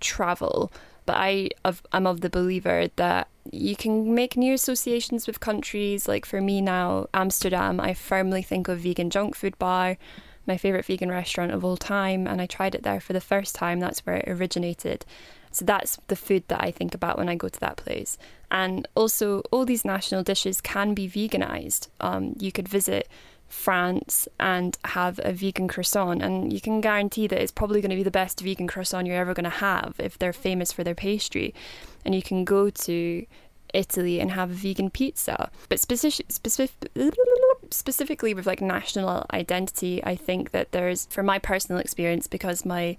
[0.00, 0.72] travel.
[1.06, 1.50] But I
[1.92, 6.08] I'm of the believer that you can make new associations with countries.
[6.08, 9.96] Like for me now, Amsterdam, I firmly think of vegan junk food bar,
[10.46, 13.54] my favorite vegan restaurant of all time, and I tried it there for the first
[13.54, 13.80] time.
[13.80, 15.04] That's where it originated.
[15.52, 18.18] So that's the food that I think about when I go to that place.
[18.50, 21.88] And also, all these national dishes can be veganized.
[21.98, 23.08] Um, you could visit
[23.48, 27.96] France and have a vegan croissant, and you can guarantee that it's probably going to
[27.96, 30.94] be the best vegan croissant you're ever going to have if they're famous for their
[30.94, 31.54] pastry.
[32.04, 33.26] And you can go to
[33.72, 35.50] Italy and have a vegan pizza.
[35.68, 36.90] But specific, specific,
[37.70, 42.96] specifically with like national identity, I think that there's, from my personal experience, because my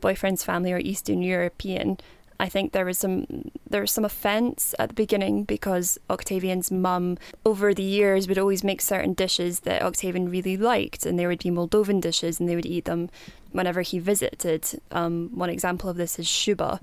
[0.00, 1.98] boyfriend's family are Eastern European,
[2.38, 7.18] I think there was some there was some offence at the beginning because Octavian's mum
[7.44, 11.42] over the years would always make certain dishes that Octavian really liked and they would
[11.42, 13.10] be Moldovan dishes and they would eat them
[13.52, 14.80] whenever he visited.
[14.90, 16.80] Um, one example of this is shuba,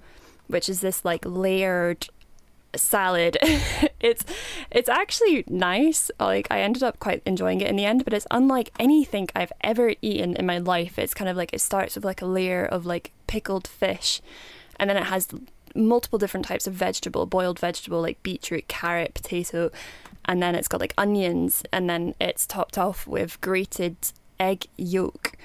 [0.48, 2.08] which is this like layered
[2.76, 3.38] salad.
[4.00, 4.26] it's
[4.72, 6.10] it's actually nice.
[6.20, 9.54] Like I ended up quite enjoying it in the end, but it's unlike anything I've
[9.62, 10.98] ever eaten in my life.
[10.98, 14.22] It's kind of like it starts with like a layer of like pickled fish
[14.84, 15.30] and then it has
[15.76, 19.72] multiple different types of vegetable, boiled vegetable like beetroot, carrot, potato,
[20.26, 23.96] and then it's got like onions and then it's topped off with grated
[24.42, 25.38] egg yolk.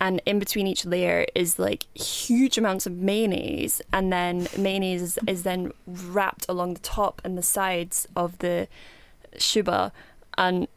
[0.00, 5.42] And in between each layer is like huge amounts of mayonnaise and then mayonnaise is,
[5.42, 8.68] then wrapped along the top and the sides of the
[9.38, 9.92] shuba
[10.38, 10.68] and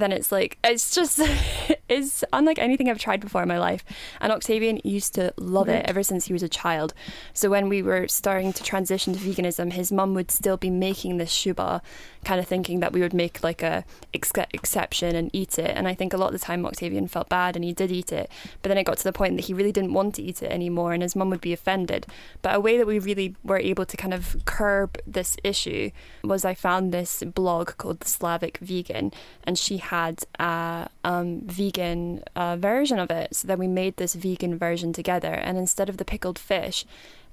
[0.00, 1.20] then it's like it's just
[1.88, 3.84] it's unlike anything I've tried before in my life.
[4.20, 5.90] And Octavian used to love it mm-hmm.
[5.90, 6.94] ever since he was a child.
[7.32, 11.18] So when we were starting to transition to veganism, his mum would still be making
[11.18, 11.82] this shuba,
[12.24, 15.70] kind of thinking that we would make like a ex- exception and eat it.
[15.70, 18.12] And I think a lot of the time Octavian felt bad and he did eat
[18.12, 18.30] it,
[18.62, 20.50] but then it got to the point that he really didn't want to eat it
[20.50, 22.06] anymore, and his mum would be offended.
[22.42, 25.90] But a way that we really were able to kind of curb this issue
[26.24, 29.12] was I found this blog called the Slavic Vegan,
[29.44, 33.34] and she had a um, vegan uh, version of it.
[33.34, 35.32] So then we made this vegan version together.
[35.32, 36.84] And instead of the pickled fish,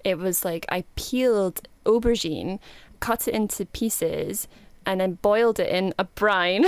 [0.04, 2.60] it was like I peeled aubergine,
[3.00, 4.48] cut it into pieces,
[4.86, 6.64] and then boiled it in a brine.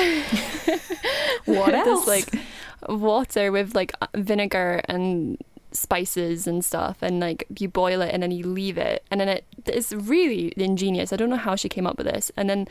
[1.45, 2.05] what else?
[2.05, 2.43] this like
[2.89, 5.37] water with like vinegar and
[5.75, 9.29] spices and stuff and like you boil it and then you leave it and then
[9.29, 11.11] it it's really ingenious.
[11.11, 12.31] I don't know how she came up with this.
[12.37, 12.67] And then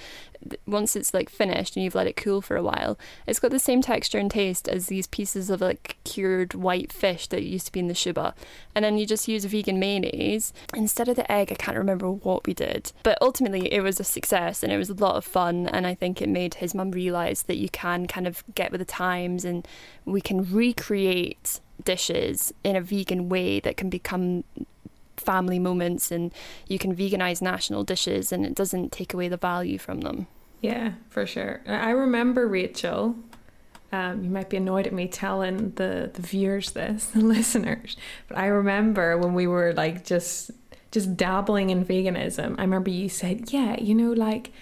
[0.66, 3.58] once it's like finished and you've let it cool for a while it's got the
[3.58, 7.72] same texture and taste as these pieces of like cured white fish that used to
[7.72, 8.34] be in the shuba
[8.74, 10.52] and then you just use a vegan mayonnaise.
[10.74, 14.04] Instead of the egg i can't remember what we did but ultimately it was a
[14.04, 16.90] success and it was a lot of fun and i think it made his mum
[16.90, 19.66] realize that you can kind of get with the times and
[20.04, 24.44] we can recreate dishes in a vegan way that can become
[25.16, 26.32] family moments and
[26.66, 30.26] you can veganize national dishes and it doesn't take away the value from them.
[30.60, 31.60] Yeah, for sure.
[31.66, 33.16] I remember Rachel.
[33.92, 37.96] Um, you might be annoyed at me telling the, the viewers this, the listeners,
[38.28, 40.50] but I remember when we were like just
[40.90, 42.54] just dabbling in veganism.
[42.56, 44.52] I remember you said, "Yeah, you know, like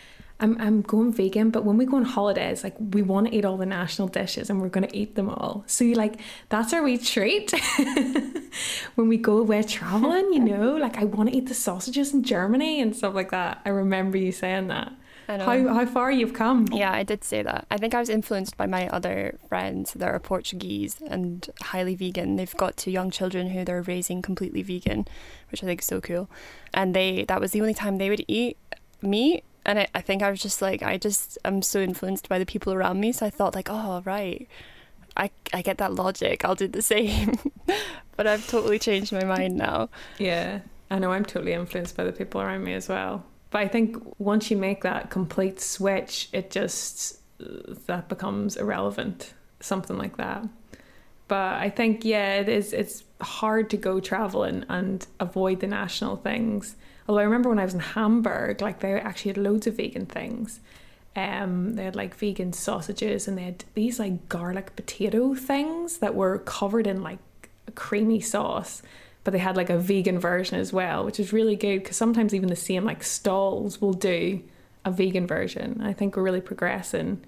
[0.42, 3.44] I'm I'm going vegan, but when we go on holidays, like we want to eat
[3.44, 5.62] all the national dishes and we're going to eat them all.
[5.68, 7.52] So like that's our wee treat
[8.96, 10.32] when we go away traveling.
[10.32, 13.62] You know, like I want to eat the sausages in Germany and stuff like that.
[13.64, 14.92] I remember you saying that.
[15.28, 16.66] How how far you've come?
[16.72, 17.66] Yeah, I did say that.
[17.70, 22.36] I think I was influenced by my other friends that are Portuguese and highly vegan.
[22.36, 25.06] They've got two young children who they're raising completely vegan,
[25.50, 26.28] which I think is so cool.
[26.74, 28.58] And they that was the only time they would eat
[29.00, 32.38] meat and I, I think I was just like I just I'm so influenced by
[32.38, 34.48] the people around me so I thought like oh right.
[35.14, 36.42] I, I get that logic.
[36.42, 37.34] I'll do the same.
[38.14, 39.88] But I've totally changed my mind now.
[40.18, 40.60] Yeah.
[40.90, 43.24] I know I'm totally influenced by the people around me as well.
[43.50, 49.32] But I think once you make that complete switch it just that becomes irrelevant.
[49.60, 50.46] Something like that.
[51.26, 56.16] But I think yeah it is it's hard to go traveling and avoid the national
[56.16, 56.76] things
[57.08, 60.06] Although I remember when I was in Hamburg, like they actually had loads of vegan
[60.06, 60.60] things.
[61.14, 66.14] Um, they had like vegan sausages and they had these like garlic potato things that
[66.14, 67.18] were covered in like
[67.66, 68.82] a creamy sauce,
[69.24, 72.34] but they had like a vegan version as well, which is really good because sometimes
[72.34, 74.42] even the same like stalls will do
[74.84, 75.80] a vegan version.
[75.82, 77.22] I think we're really progressing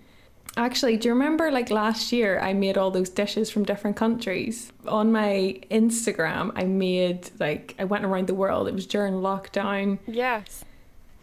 [0.56, 4.72] Actually, do you remember like last year I made all those dishes from different countries?
[4.86, 8.68] On my Instagram, I made like I went around the world.
[8.68, 9.98] It was during lockdown.
[10.06, 10.64] Yes.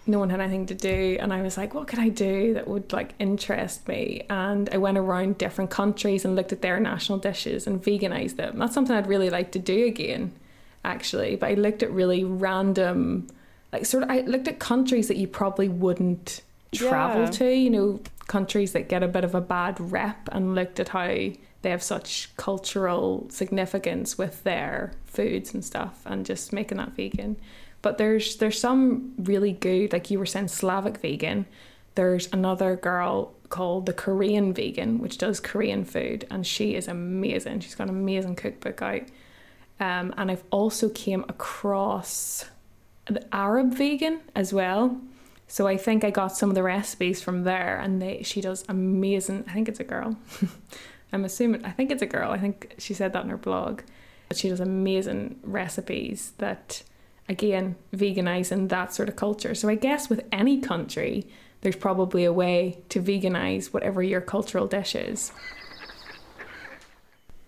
[0.05, 2.67] No one had anything to do and I was like, what could I do that
[2.67, 4.25] would like interest me?
[4.29, 8.57] And I went around different countries and looked at their national dishes and veganized them.
[8.57, 10.33] That's something I'd really like to do again,
[10.83, 11.37] actually.
[11.37, 13.27] But I looked at really random
[13.71, 16.41] like sort of I looked at countries that you probably wouldn't
[16.73, 17.29] travel yeah.
[17.29, 17.99] to, you know,
[18.31, 21.83] countries that get a bit of a bad rep and looked at how they have
[21.83, 27.35] such cultural significance with their foods and stuff and just making that vegan.
[27.81, 31.45] But there's there's some really good, like you were saying, Slavic vegan.
[31.95, 37.59] There's another girl called the Korean vegan, which does Korean food, and she is amazing.
[37.59, 39.01] She's got an amazing cookbook out.
[39.82, 42.45] Um, and I've also came across
[43.07, 45.01] the Arab vegan as well.
[45.52, 48.64] So I think I got some of the recipes from there, and they she does
[48.70, 49.43] amazing.
[49.49, 50.16] I think it's a girl.
[51.12, 51.66] I'm assuming.
[51.66, 52.32] I think it's a girl.
[52.32, 53.82] I think she said that in her blog.
[54.30, 56.84] But she does amazing recipes that,
[57.28, 59.54] again, veganizing that sort of culture.
[59.54, 61.28] So I guess with any country,
[61.60, 65.34] there's probably a way to veganize whatever your cultural dish is.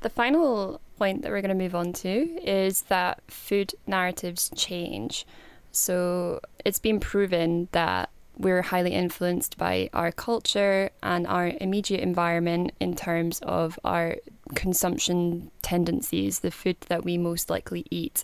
[0.01, 2.09] The final point that we're going to move on to
[2.43, 5.25] is that food narratives change.
[5.73, 12.71] So it's been proven that we're highly influenced by our culture and our immediate environment
[12.79, 14.17] in terms of our
[14.55, 18.23] consumption tendencies, the food that we most likely eat.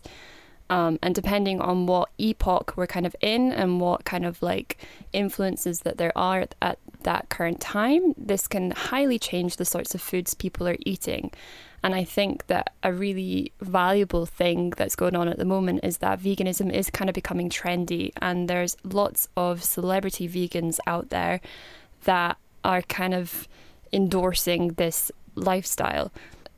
[0.69, 4.77] Um, and depending on what epoch we're kind of in and what kind of like
[5.13, 10.01] influences that there are at that current time, this can highly change the sorts of
[10.01, 11.31] foods people are eating.
[11.83, 15.97] And I think that a really valuable thing that's going on at the moment is
[15.97, 21.39] that veganism is kind of becoming trendy, and there's lots of celebrity vegans out there
[22.03, 23.47] that are kind of
[23.93, 26.11] endorsing this lifestyle.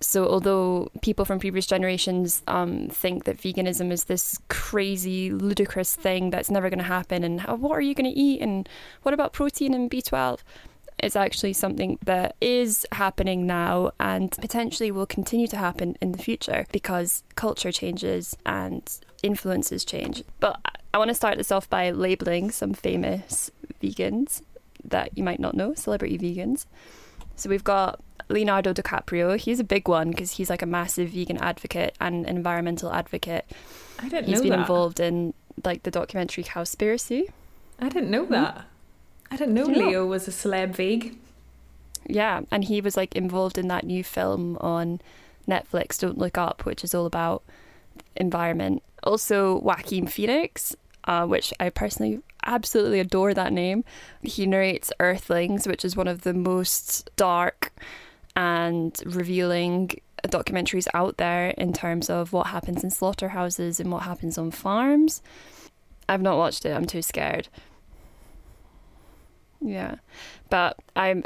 [0.04, 6.32] So, although people from previous generations um, think that veganism is this crazy, ludicrous thing
[6.32, 8.68] that's never going to happen, and how, what are you going to eat, and
[9.04, 10.40] what about protein and B12?
[11.02, 16.20] It's actually something that is happening now and potentially will continue to happen in the
[16.20, 18.88] future because culture changes and
[19.24, 20.24] influences change.
[20.40, 20.60] But
[20.94, 23.50] I want to start this off by labeling some famous
[23.82, 24.44] vegans
[24.84, 26.66] that you might not know, celebrity vegans.
[27.36, 28.00] So we've got
[28.30, 29.38] Leonardo DiCaprio.
[29.38, 33.46] He's a big one because he's like a massive vegan advocate and environmental advocate.
[33.98, 34.60] I didn't He's know He's been that.
[34.60, 35.34] involved in
[35.66, 37.24] like the documentary Cowspiracy.
[37.80, 38.66] I didn't know that.
[39.32, 39.90] I didn't know Did you not?
[39.90, 41.18] Leo was a celeb veg.
[42.06, 45.00] Yeah, and he was like involved in that new film on
[45.48, 47.44] Netflix, Don't Look Up, which is all about
[48.16, 48.84] environment.
[49.04, 50.76] Also, Joaquin Phoenix,
[51.06, 53.84] uh, which I personally absolutely adore that name.
[54.22, 57.72] He narrates Earthlings, which is one of the most dark
[58.36, 59.92] and revealing
[60.24, 65.22] documentaries out there in terms of what happens in slaughterhouses and what happens on farms.
[66.08, 67.48] I've not watched it, I'm too scared.
[69.62, 69.96] Yeah.
[70.50, 71.24] But I'm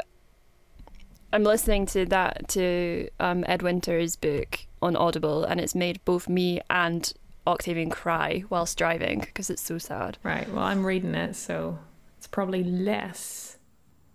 [1.32, 6.28] I'm listening to that to um, Ed Winter's book on Audible, and it's made both
[6.28, 7.12] me and
[7.46, 10.18] Octavian cry whilst driving because it's so sad.
[10.22, 10.48] Right.
[10.50, 11.78] Well, I'm reading it, so
[12.18, 13.56] it's probably less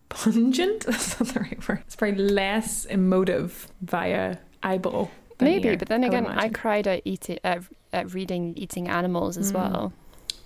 [0.09, 0.82] pungent.
[0.86, 1.84] That's not the right word.
[1.86, 5.11] It's probably less emotive via eyeball.
[5.39, 6.53] Maybe, ear, but then again, I imagine.
[6.53, 9.55] cried at eating at, at reading Eating Animals as Mm.
[9.55, 9.93] well.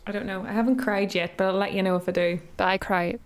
[0.08, 0.44] I don't know.
[0.44, 2.40] I haven't cried yet, but I'll let you know if I do.
[2.58, 3.18] But I cry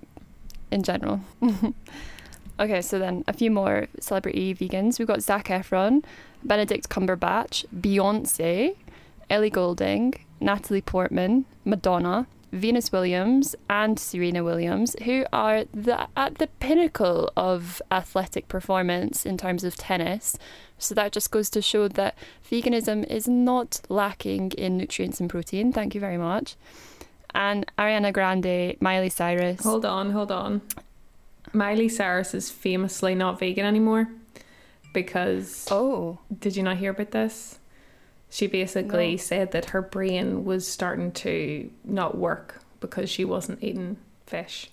[0.71, 1.21] in general.
[2.59, 4.99] okay, so then a few more celebrity vegans.
[4.99, 6.03] We've got Zac Efron,
[6.43, 8.75] Benedict Cumberbatch, Beyonce,
[9.29, 16.47] Ellie Goulding, Natalie Portman, Madonna, Venus Williams, and Serena Williams, who are the, at the
[16.59, 20.37] pinnacle of athletic performance in terms of tennis.
[20.79, 22.17] So that just goes to show that
[22.49, 25.71] veganism is not lacking in nutrients and protein.
[25.71, 26.55] Thank you very much.
[27.33, 29.61] And Ariana Grande, Miley Cyrus.
[29.63, 30.61] Hold on, hold on.
[31.53, 34.07] Miley Cyrus is famously not vegan anymore
[34.93, 37.59] because Oh, did you not hear about this?
[38.29, 39.17] She basically No.
[39.17, 44.69] said that her brain was starting to not work because she wasn't eating fish.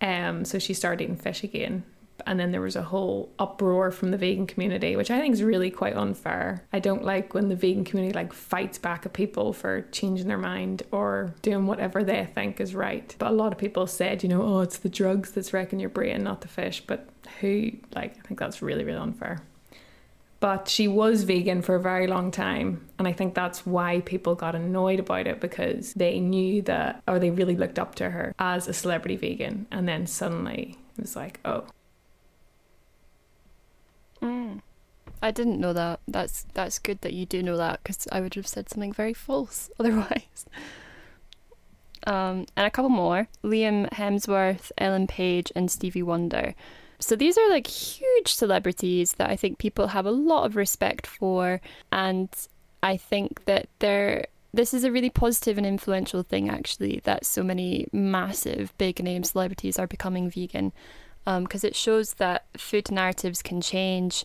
[0.00, 1.84] Um, so she started eating fish again.
[2.26, 5.42] And then there was a whole uproar from the vegan community, which I think is
[5.42, 6.64] really quite unfair.
[6.72, 10.38] I don't like when the vegan community like fights back at people for changing their
[10.38, 13.14] mind or doing whatever they think is right.
[13.18, 15.90] But a lot of people said, you know, oh, it's the drugs that's wrecking your
[15.90, 16.82] brain, not the fish.
[16.86, 17.08] But
[17.40, 19.40] who, like, I think that's really, really unfair
[20.44, 24.34] but she was vegan for a very long time and i think that's why people
[24.34, 28.34] got annoyed about it because they knew that or they really looked up to her
[28.38, 31.64] as a celebrity vegan and then suddenly it was like oh
[34.24, 34.60] mm.
[35.24, 36.00] I didn't know that.
[36.06, 39.14] That's that's good that you do know that because I would have said something very
[39.14, 40.46] false otherwise.
[42.06, 46.54] Um, and a couple more: Liam Hemsworth, Ellen Page, and Stevie Wonder.
[46.98, 51.06] So these are like huge celebrities that I think people have a lot of respect
[51.06, 51.60] for,
[51.90, 52.28] and
[52.82, 54.26] I think that they're.
[54.52, 59.24] This is a really positive and influential thing, actually, that so many massive, big name
[59.24, 60.72] celebrities are becoming vegan,
[61.24, 64.24] because it shows that food narratives can change,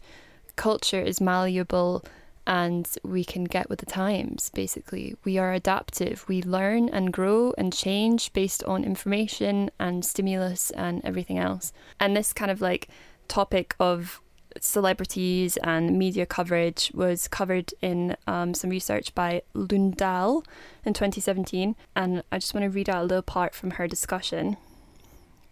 [0.55, 2.03] culture is malleable,
[2.49, 5.15] and we can get with the times, basically.
[5.23, 6.25] We are adaptive.
[6.27, 11.71] We learn and grow and change based on information and stimulus and everything else.
[11.99, 12.87] And this kind of like
[13.27, 14.19] topic of
[14.59, 20.43] celebrities and media coverage was covered in um, some research by Lundahl
[20.83, 21.75] in 2017.
[21.95, 24.57] And I just want to read out a little part from her discussion.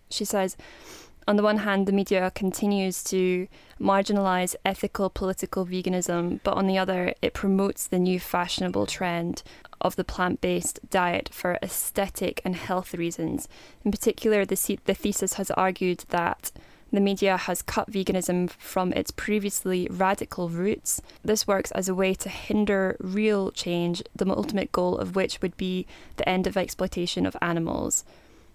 [0.09, 0.57] She says,
[1.27, 3.47] on the one hand, the media continues to
[3.81, 9.43] marginalize ethical political veganism, but on the other, it promotes the new fashionable trend
[9.81, 13.49] of the plant based diet for aesthetic and health reasons.
[13.83, 16.51] In particular, the, the thesis has argued that
[16.89, 21.01] The media has cut veganism from its previously radical roots.
[21.21, 25.57] This works as a way to hinder real change, the ultimate goal of which would
[25.57, 28.05] be the end of exploitation of animals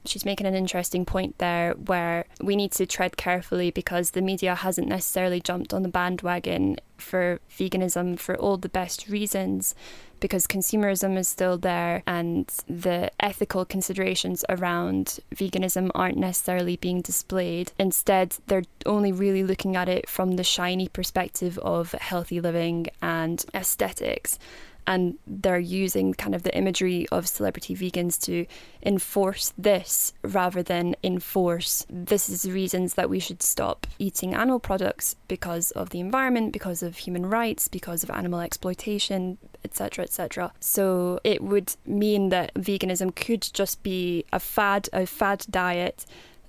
[0.05, 4.55] she's making an interesting point there where we need to tread carefully because the media
[4.55, 9.75] hasn't necessarily jumped on the bandwagon for veganism for all the best reasons
[10.21, 17.73] because consumerism is still there and the ethical considerations around veganism aren't necessarily being displayed.
[17.77, 23.45] Instead, they're only really looking at it from the shiny perspective of healthy living and
[23.53, 24.39] aesthetics
[24.87, 28.47] and they're using kind of the imagery of celebrity vegans to
[28.83, 35.17] enforce this rather than enforce this is reasons that we should stop eating animal products
[35.29, 41.21] because of the environment because of human rights because of animal exploitation etc etc so
[41.25, 46.05] it would mean that veganism could just be a fad a fad diet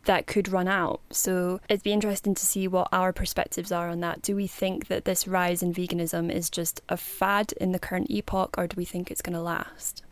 [0.05, 1.01] that could run out.
[1.11, 4.21] So it'd be interesting to see what our perspectives are on that.
[4.21, 8.09] Do we think that this rise in veganism is just a fad in the current
[8.09, 10.03] epoch, or do we think it's going to last?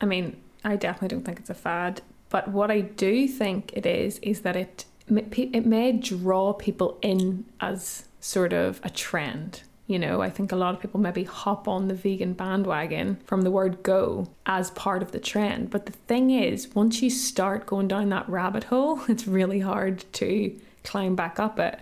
[0.00, 3.86] I mean, I definitely don't think it's a fad, but what I do think it
[3.86, 9.98] is is that it it may draw people in as sort of a trend you
[9.98, 13.50] know, I think a lot of people maybe hop on the vegan bandwagon from the
[13.50, 15.70] word go as part of the trend.
[15.70, 20.04] But the thing is, once you start going down that rabbit hole, it's really hard
[20.14, 21.80] to climb back up it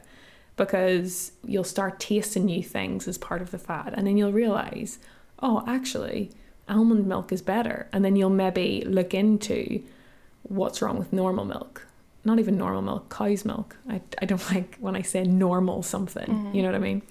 [0.57, 3.95] because you'll start tasting new things as part of the fad.
[3.97, 4.99] And then you'll realize,
[5.41, 6.31] oh, actually,
[6.69, 7.89] almond milk is better.
[7.93, 9.83] And then you'll maybe look into
[10.43, 11.87] what's wrong with normal milk.
[12.25, 13.77] Not even normal milk, cow's milk.
[13.89, 16.27] I, I don't like when I say normal something.
[16.27, 16.57] Mm-hmm.
[16.57, 17.03] You know what I mean?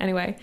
[0.00, 0.36] Anyway,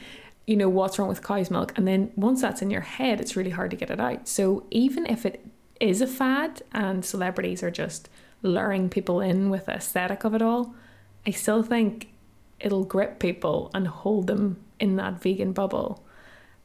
[0.47, 3.35] you know what's wrong with cow's milk, and then once that's in your head, it's
[3.35, 4.27] really hard to get it out.
[4.27, 5.45] So even if it
[5.79, 8.09] is a fad and celebrities are just
[8.43, 10.75] luring people in with the aesthetic of it all,
[11.25, 12.09] I still think
[12.59, 16.03] it'll grip people and hold them in that vegan bubble.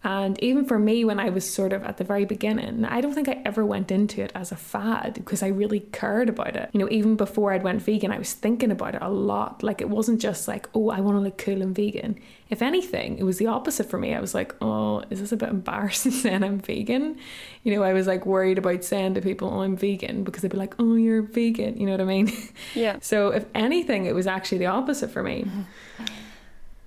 [0.06, 3.12] And even for me, when I was sort of at the very beginning, I don't
[3.12, 6.70] think I ever went into it as a fad because I really cared about it.
[6.72, 9.64] You know, even before I'd went vegan, I was thinking about it a lot.
[9.64, 12.20] Like it wasn't just like, oh, I want to look cool and vegan.
[12.50, 14.14] If anything, it was the opposite for me.
[14.14, 17.18] I was like, oh, is this a bit embarrassing saying I'm vegan?
[17.64, 20.52] You know, I was like worried about saying to people, oh, I'm vegan because they'd
[20.52, 21.80] be like, oh, you're vegan.
[21.80, 22.32] You know what I mean?
[22.76, 22.98] Yeah.
[23.02, 25.50] so if anything, it was actually the opposite for me.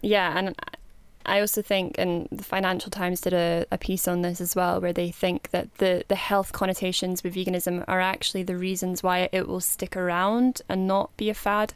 [0.02, 0.56] Yeah, and
[1.30, 4.82] I also think, and the Financial Times did a, a piece on this as well,
[4.82, 9.30] where they think that the, the health connotations with veganism are actually the reasons why
[9.32, 11.74] it will stick around and not be a fad.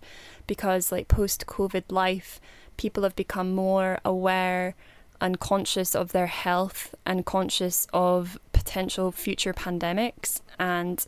[0.47, 2.41] Because, like, post COVID life,
[2.78, 4.74] people have become more aware
[5.22, 10.41] and conscious of their health and conscious of potential future pandemics.
[10.58, 11.06] And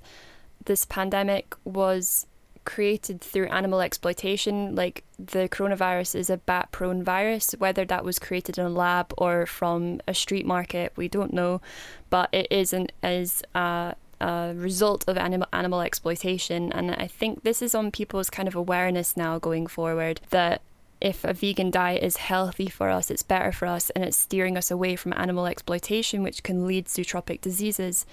[0.63, 2.27] this pandemic was
[2.66, 4.76] created through animal exploitation.
[4.76, 9.13] Like the coronavirus is a bat prone virus, whether that was created in a lab
[9.18, 11.61] or from a street market, we don't know.
[12.09, 17.43] But it is an is a, a result of animal animal exploitation, and I think
[17.43, 20.61] this is on people's kind of awareness now going forward that
[21.01, 24.57] if a vegan diet is healthy for us, it's better for us, and it's steering
[24.57, 28.05] us away from animal exploitation, which can lead to tropic diseases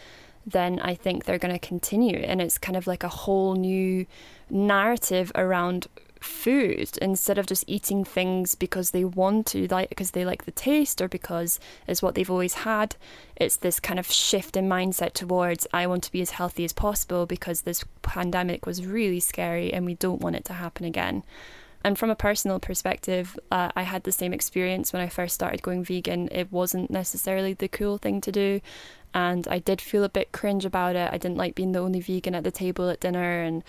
[0.47, 2.19] then I think they're going to continue.
[2.19, 4.07] And it's kind of like a whole new
[4.51, 5.87] narrative around
[6.21, 10.53] food instead of just eating things because they want to like because they like the
[10.53, 12.95] taste or because it's what they've always had
[13.37, 16.73] it's this kind of shift in mindset towards i want to be as healthy as
[16.73, 21.25] possible because this pandemic was really scary and we don't want it to happen again
[21.85, 25.63] and from a personal perspective, uh, I had the same experience when I first started
[25.63, 26.29] going vegan.
[26.31, 28.61] It wasn't necessarily the cool thing to do
[29.15, 31.11] and I did feel a bit cringe about it.
[31.13, 33.63] I didn't like being the only vegan at the table at dinner and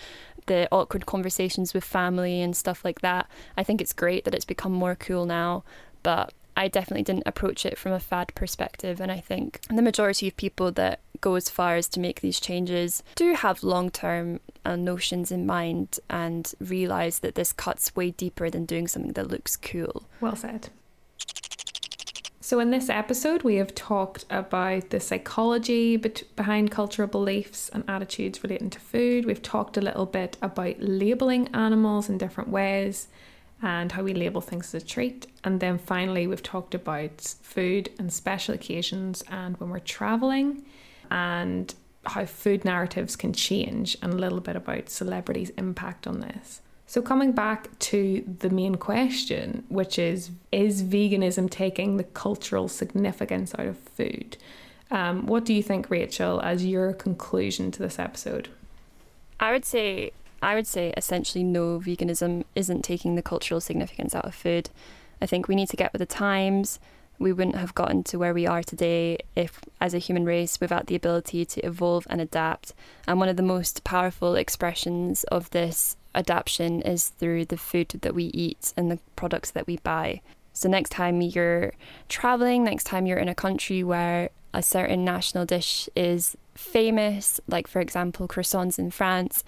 [0.46, 3.28] the awkward conversations with family and stuff like that.
[3.56, 5.64] I think it's great that it's become more cool now,
[6.02, 9.00] but I definitely didn't approach it from a fad perspective.
[9.00, 12.38] And I think the majority of people that go as far as to make these
[12.38, 18.10] changes do have long term uh, notions in mind and realize that this cuts way
[18.10, 20.04] deeper than doing something that looks cool.
[20.20, 20.68] Well said.
[22.44, 28.42] So, in this episode, we have talked about the psychology behind cultural beliefs and attitudes
[28.42, 29.24] relating to food.
[29.24, 33.08] We've talked a little bit about labeling animals in different ways
[33.62, 35.26] and how we label things as a treat.
[35.42, 40.66] And then finally, we've talked about food and special occasions and when we're traveling
[41.10, 41.74] and
[42.04, 46.60] how food narratives can change and a little bit about celebrities' impact on this.
[46.94, 53.52] So, coming back to the main question, which is Is veganism taking the cultural significance
[53.58, 54.36] out of food?
[54.92, 58.48] Um, what do you think, Rachel, as your conclusion to this episode?
[59.40, 64.26] I would say I would say essentially no, veganism isn't taking the cultural significance out
[64.26, 64.70] of food.
[65.20, 66.78] I think we need to get with the times.
[67.18, 70.86] We wouldn't have gotten to where we are today if, as a human race, without
[70.86, 72.74] the ability to evolve and adapt.
[73.06, 78.14] And one of the most powerful expressions of this adaptation is through the food that
[78.14, 80.20] we eat and the products that we buy.
[80.52, 81.72] So, next time you're
[82.08, 87.66] traveling, next time you're in a country where a certain national dish is famous, like
[87.66, 89.42] for example, croissants in France,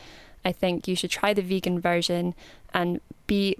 [0.44, 2.34] I think you should try the vegan version
[2.74, 3.56] and be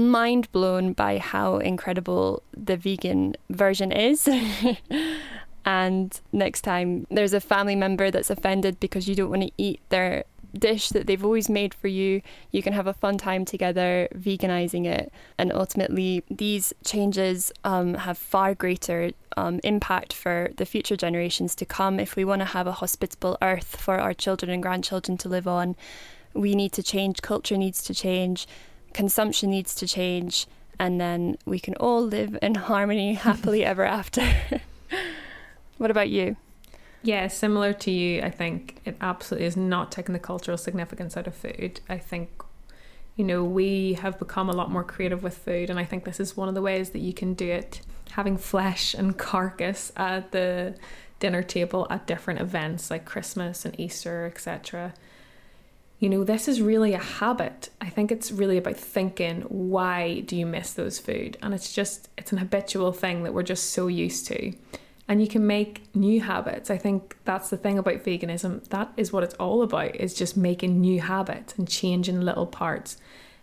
[0.00, 4.28] mind blown by how incredible the vegan version is.
[5.64, 9.80] and next time there's a family member that's offended because you don't want to eat
[9.88, 10.24] their
[10.58, 12.22] dish that they've always made for you.
[12.50, 15.12] You can have a fun time together veganizing it.
[15.38, 21.64] And ultimately, these changes um, have far greater um, impact for the future generations to
[21.64, 21.98] come.
[21.98, 25.48] If we want to have a hospitable earth for our children and grandchildren to live
[25.48, 25.76] on,
[26.34, 27.22] we need to change.
[27.22, 28.46] Culture needs to change.
[28.94, 30.46] Consumption needs to change.
[30.78, 34.26] And then we can all live in harmony happily ever after.
[35.78, 36.36] what about you?
[37.02, 41.26] Yeah, similar to you, I think it absolutely is not taking the cultural significance out
[41.26, 41.80] of food.
[41.88, 42.30] I think,
[43.16, 46.20] you know, we have become a lot more creative with food, and I think this
[46.20, 47.80] is one of the ways that you can do it.
[48.12, 50.76] Having flesh and carcass at the
[51.18, 54.94] dinner table at different events like Christmas and Easter, etc.
[56.02, 57.70] You know, this is really a habit.
[57.80, 61.38] I think it's really about thinking, why do you miss those food?
[61.40, 64.52] And it's just, it's an habitual thing that we're just so used to
[65.06, 66.70] and you can make new habits.
[66.70, 68.68] I think that's the thing about veganism.
[68.70, 72.96] That is what it's all about is just making new habits and changing little parts.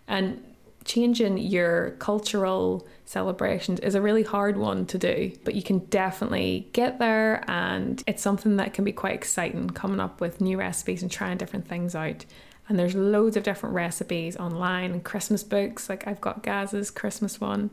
[0.06, 0.44] And
[0.84, 6.68] changing your cultural celebrations is a really hard one to do, but you can definitely
[6.74, 11.02] get there and it's something that can be quite exciting coming up with new recipes
[11.02, 12.24] and trying different things out.
[12.70, 17.40] And there's loads of different recipes online and Christmas books, like I've got Gaz's Christmas
[17.40, 17.70] one.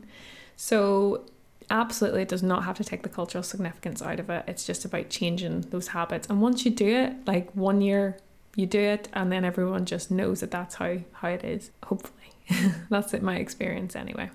[0.56, 1.24] So
[1.70, 4.44] absolutely it does not have to take the cultural significance out of it.
[4.48, 6.26] It's just about changing those habits.
[6.28, 8.18] And once you do it, like one year
[8.56, 11.70] you do it and then everyone just knows that that's how how it is.
[11.84, 12.32] Hopefully.
[12.90, 14.30] that's it my experience anyway.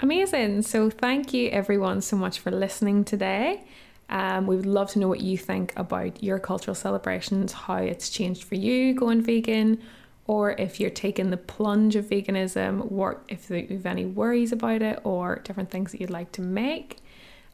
[0.00, 0.60] Amazing.
[0.62, 3.64] So thank you everyone so much for listening today.
[4.10, 8.08] Um, we would love to know what you think about your cultural celebrations, how it's
[8.08, 9.82] changed for you going vegan,
[10.26, 14.82] or if you're taking the plunge of veganism, or if you have any worries about
[14.82, 16.98] it, or different things that you'd like to make.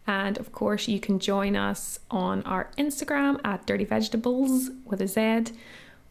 [0.06, 5.08] And of course, you can join us on our Instagram at Dirty Vegetables with a
[5.08, 5.54] Z,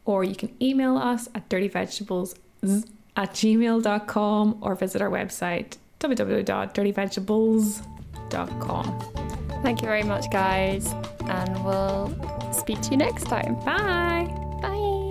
[0.05, 2.35] or you can email us at dirtyvegetables
[3.15, 7.92] at gmail.com or visit our website www.dirtyvegetables.com.
[9.63, 10.93] Thank you very much, guys,
[11.25, 12.13] and we'll
[12.51, 13.55] speak to you next time.
[13.63, 14.27] Bye.
[14.61, 15.02] Bye.